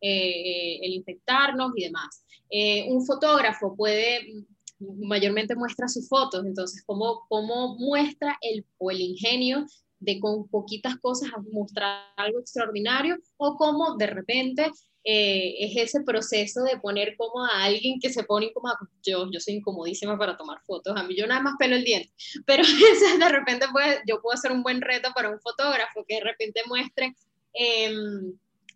eh, 0.00 0.78
el 0.82 0.92
infectarnos 0.92 1.72
y 1.76 1.84
demás. 1.84 2.24
Eh, 2.50 2.86
un 2.88 3.04
fotógrafo 3.04 3.74
puede, 3.76 4.44
mayormente 4.78 5.56
muestra 5.56 5.88
sus 5.88 6.08
fotos, 6.08 6.44
entonces, 6.44 6.82
¿cómo, 6.86 7.22
cómo 7.28 7.76
muestra 7.76 8.36
el, 8.40 8.64
o 8.78 8.90
el 8.90 9.00
ingenio 9.00 9.66
de 9.98 10.20
con 10.20 10.48
poquitas 10.48 10.96
cosas 10.98 11.30
mostrar 11.50 12.02
algo 12.16 12.40
extraordinario 12.40 13.16
o 13.36 13.56
cómo 13.56 13.96
de 13.96 14.06
repente 14.06 14.70
eh, 15.06 15.56
es 15.58 15.76
ese 15.76 16.02
proceso 16.02 16.62
de 16.62 16.78
poner 16.78 17.14
como 17.18 17.44
a 17.44 17.64
alguien 17.64 18.00
que 18.00 18.10
se 18.10 18.24
pone 18.24 18.46
incómodo. 18.46 18.76
Yo, 19.02 19.30
yo 19.30 19.38
soy 19.38 19.54
incomodísima 19.54 20.16
para 20.16 20.36
tomar 20.36 20.58
fotos, 20.66 20.96
a 20.96 21.02
mí 21.02 21.14
yo 21.14 21.26
nada 21.26 21.42
más 21.42 21.54
pelo 21.58 21.76
el 21.76 21.84
diente, 21.84 22.12
pero 22.46 22.62
de 23.18 23.28
repente 23.28 23.66
puede, 23.70 24.00
yo 24.06 24.20
puedo 24.22 24.34
hacer 24.34 24.52
un 24.52 24.62
buen 24.62 24.80
reto 24.80 25.10
para 25.14 25.30
un 25.30 25.40
fotógrafo 25.40 26.04
que 26.08 26.16
de 26.16 26.24
repente 26.24 26.62
muestre 26.66 27.14
em, 27.52 28.32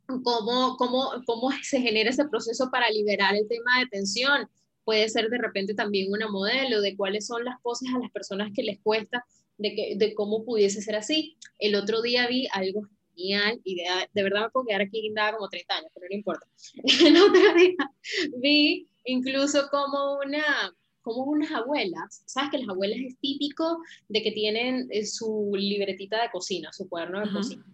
cómo, 0.08 0.76
cómo, 0.76 1.10
cómo 1.26 1.50
se 1.62 1.80
genera 1.80 2.10
ese 2.10 2.26
proceso 2.28 2.70
para 2.70 2.90
liberar 2.90 3.36
el 3.36 3.46
tema 3.48 3.80
de 3.80 3.86
tensión. 3.86 4.48
Puede 4.84 5.08
ser 5.08 5.28
de 5.28 5.38
repente 5.38 5.74
también 5.74 6.10
una 6.12 6.28
modelo 6.28 6.80
de 6.80 6.96
cuáles 6.96 7.26
son 7.26 7.44
las 7.44 7.60
poses 7.60 7.90
a 7.94 7.98
las 7.98 8.10
personas 8.10 8.50
que 8.54 8.62
les 8.62 8.80
cuesta, 8.80 9.24
de, 9.58 9.74
que, 9.74 9.94
de 9.96 10.14
cómo 10.14 10.44
pudiese 10.44 10.80
ser 10.80 10.96
así. 10.96 11.36
El 11.58 11.74
otro 11.74 12.00
día 12.00 12.26
vi 12.26 12.48
algo 12.52 12.88
genial 13.14 13.60
y 13.64 13.76
de, 13.76 14.22
verdad 14.22 14.44
me 14.44 14.50
puedo 14.50 14.66
quedar 14.66 14.82
aquí 14.82 15.02
guindada 15.02 15.32
como 15.32 15.48
30 15.48 15.74
años, 15.74 15.90
pero 15.94 16.06
no 16.10 16.16
importa. 16.16 16.46
El 17.06 17.16
otro 17.16 17.54
día 17.54 17.90
vi 18.38 18.88
incluso 19.04 19.68
como 19.70 20.18
una 20.24 20.74
como 21.02 21.24
unas 21.24 21.50
abuelas, 21.52 22.22
sabes 22.26 22.50
que 22.50 22.58
las 22.58 22.68
abuelas 22.68 22.98
es 22.98 23.18
típico 23.18 23.78
de 24.08 24.22
que 24.22 24.30
tienen 24.32 24.88
eh, 24.90 25.06
su 25.06 25.52
libretita 25.54 26.20
de 26.20 26.30
cocina, 26.30 26.70
su 26.70 26.86
cuaderno 26.86 27.20
de 27.20 27.32
cocina 27.32 27.64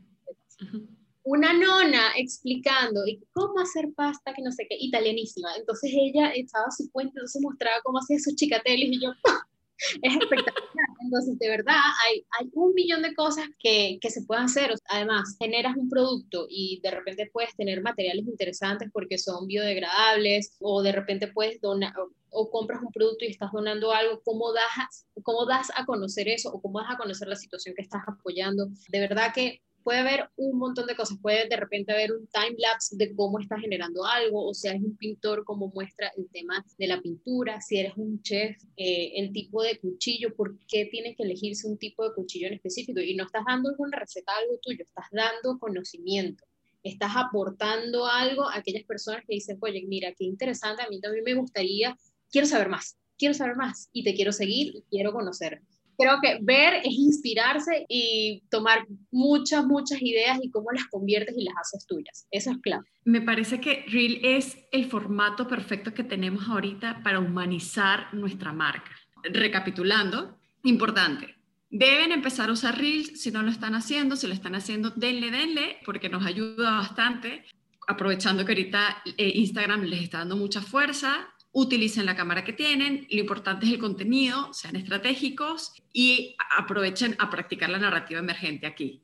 una 1.25 1.55
nona 1.55 2.13
explicando 2.17 3.01
cómo 3.33 3.59
hacer 3.59 3.93
pasta, 3.97 4.35
que 4.35 4.43
no 4.43 4.53
sé 4.53 4.67
qué, 4.69 4.77
italianísima. 4.79 5.57
Entonces 5.57 5.91
ella 5.95 6.31
estaba 6.31 6.71
su 6.71 6.91
cuenta, 6.93 7.15
entonces 7.17 7.43
mostraba 7.43 7.77
cómo 7.83 7.99
hacía 7.99 8.19
sus 8.19 8.37
chicateles 8.37 8.91
y 8.93 9.01
yo, 9.01 9.11
es 10.03 10.15
espectacular. 10.15 10.87
Entonces, 11.03 11.39
de 11.39 11.49
verdad, 11.49 11.81
hay, 12.07 12.27
hay 12.39 12.51
un 12.53 12.75
millón 12.75 13.03
de 13.03 13.15
cosas 13.15 13.47
que, 13.59 13.99
que 14.01 14.11
se 14.11 14.23
pueden 14.23 14.45
hacer. 14.45 14.75
Además, 14.89 15.37
generas 15.39 15.77
un 15.77 15.89
producto 15.89 16.47
y 16.49 16.81
de 16.83 16.91
repente 16.91 17.31
puedes 17.33 17.55
tener 17.57 17.83
materiales 17.83 18.27
interesantes 18.27 18.91
porque 18.93 19.17
son 19.17 19.47
biodegradables 19.47 20.57
o 20.61 20.83
de 20.83 20.93
repente 20.93 21.29
puedes 21.29 21.61
donar 21.61 21.95
o, 22.31 22.51
compras 22.51 22.83
un 22.83 22.93
producto 22.93 23.25
y 23.25 23.29
estás 23.29 23.53
donando 23.53 23.93
algo, 23.93 24.21
¿cómo 24.25 24.53
das, 24.53 25.07
¿cómo 25.23 25.47
das 25.47 25.71
a 25.77 25.87
conocer 25.87 26.29
eso 26.29 26.51
o 26.51 26.61
cómo 26.61 26.81
das 26.81 26.91
a 26.91 26.97
conocer 26.97 27.29
la 27.29 27.37
situación 27.37 27.75
que 27.77 27.83
estás 27.83 28.03
apoyando? 28.09 28.67
De 28.89 29.01
verdad 29.01 29.33
que 29.33 29.63
puede 29.85 29.99
haber 29.99 30.31
un 30.37 30.59
montón 30.59 30.87
de 30.87 30.97
cosas. 30.97 31.19
Puede 31.21 31.47
de 31.49 31.57
repente 31.57 31.93
haber 31.93 32.13
un 32.13 32.27
time 32.29 32.57
lapse 32.59 32.97
de 32.97 33.15
cómo 33.15 33.39
estás 33.39 33.61
generando 33.61 34.05
algo, 34.05 34.49
o 34.49 34.55
sea, 34.55 34.73
es 34.73 34.83
un 34.83 34.97
pintor, 34.97 35.45
como 35.45 35.69
muestra 35.69 36.11
el 36.17 36.29
tema 36.31 36.65
de 36.79 36.89
la 36.89 37.01
pintura. 37.01 37.61
Si 37.61 37.79
eres 37.79 37.93
un 37.97 38.21
chef, 38.23 38.57
eh, 38.77 39.13
el 39.17 39.31
tipo 39.33 39.63
de 39.63 39.79
cuchillo, 39.79 40.35
por 40.35 40.59
qué 40.67 40.87
tienes 40.87 41.17
que 41.17 41.23
elegirse 41.23 41.69
un 41.69 41.79
tipo 41.79 42.09
de 42.09 42.15
cuchillo 42.15 42.49
en 42.49 42.55
específico. 42.55 43.01
Y 43.01 43.15
no 43.15 43.27
estás 43.27 43.45
dando 43.47 43.75
una 43.79 43.99
receta 43.99 44.33
algo 44.37 44.59
tuyo, 44.61 44.83
estás 44.83 45.07
dando 45.13 45.59
conocimiento. 45.59 46.45
Estás 46.83 47.13
aportando 47.15 48.07
algo 48.07 48.49
a 48.49 48.57
aquellas 48.57 48.85
personas 48.85 49.23
que 49.27 49.35
dicen, 49.35 49.59
oye, 49.61 49.85
mira, 49.87 50.13
qué 50.19 50.25
interesante, 50.25 50.83
a 50.83 50.89
mí 50.89 51.01
también 51.01 51.25
me 51.25 51.35
gustaría, 51.35 51.97
quiero 52.31 52.47
saber 52.47 52.69
más, 52.69 52.99
quiero 53.17 53.35
saber 53.35 53.57
más 53.57 53.89
y 53.93 54.05
te 54.05 54.15
quiero 54.15 54.33
seguir 54.33 54.75
y 54.75 54.83
quiero 54.91 55.13
conocer 55.13 55.63
creo 55.99 56.19
que 56.23 56.39
ver 56.43 56.75
es 56.85 56.93
inspirarse 56.93 57.85
y 57.89 58.43
tomar 58.51 58.87
muchas, 59.11 59.65
muchas 59.67 60.01
ideas 60.01 60.39
y 60.43 60.51
cómo 60.51 60.71
las 60.73 60.87
conviertes 60.87 61.35
y 61.37 61.45
las 61.45 61.55
haces 61.61 61.87
tuyas. 61.87 62.27
Eso 62.31 62.51
es 62.51 62.59
clave. 62.59 62.85
Me 63.05 63.21
parece 63.21 63.61
que 63.61 63.85
Reel 63.89 64.21
es 64.23 64.59
el 64.73 64.87
formato 64.87 65.47
perfecto 65.47 65.93
que 65.95 66.05
tenemos 66.05 66.49
ahorita 66.49 67.03
para 67.03 67.21
humanizar 67.21 68.13
nuestra 68.15 68.53
marca. 68.53 68.91
Recapitulando, 69.23 70.39
importante. 70.65 71.35
Deben 71.71 72.13
empezar 72.13 72.51
a 72.51 72.53
usar 72.53 72.79
Reels 72.79 73.21
si 73.21 73.31
no 73.33 73.43
lo 73.43 73.51
están 73.51 73.75
haciendo. 73.75 74.17
Si 74.17 74.27
lo 74.27 74.35
están 74.35 74.55
haciendo, 74.55 74.91
denle, 74.91 75.31
denle, 75.31 75.79
porque 75.85 76.09
nos 76.09 76.25
ayuda 76.25 76.77
bastante. 76.77 77.45
Aprovechando 77.87 78.45
que 78.45 78.53
ahorita 78.53 79.03
eh, 79.19 79.33
Instagram 79.35 79.83
les 79.83 80.03
está 80.03 80.19
dando 80.19 80.37
mucha 80.37 80.63
fuerza, 80.63 81.34
utilicen 81.55 82.05
la 82.05 82.17
cámara 82.17 82.45
que 82.45 82.53
tienen, 82.53 83.07
lo 83.11 83.21
importante 83.21 83.65
es 83.65 83.73
el 83.73 83.79
contenido, 83.79 84.53
sean 84.53 84.77
estratégicos 84.77 85.73
y 85.93 86.37
aprovechen 86.59 87.17
a 87.19 87.31
practicar 87.31 87.71
la 87.71 87.79
narrativa 87.79 88.21
emergente 88.21 88.67
aquí. 88.67 89.03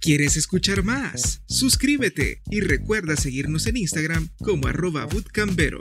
¿Quieres 0.00 0.36
escuchar 0.36 0.82
más? 0.82 1.42
Suscríbete 1.46 2.42
y 2.50 2.60
recuerda 2.60 3.16
seguirnos 3.16 3.66
en 3.66 3.78
Instagram 3.78 4.28
como 4.38 4.66
arroba 4.66 5.06
bootcambero. 5.06 5.80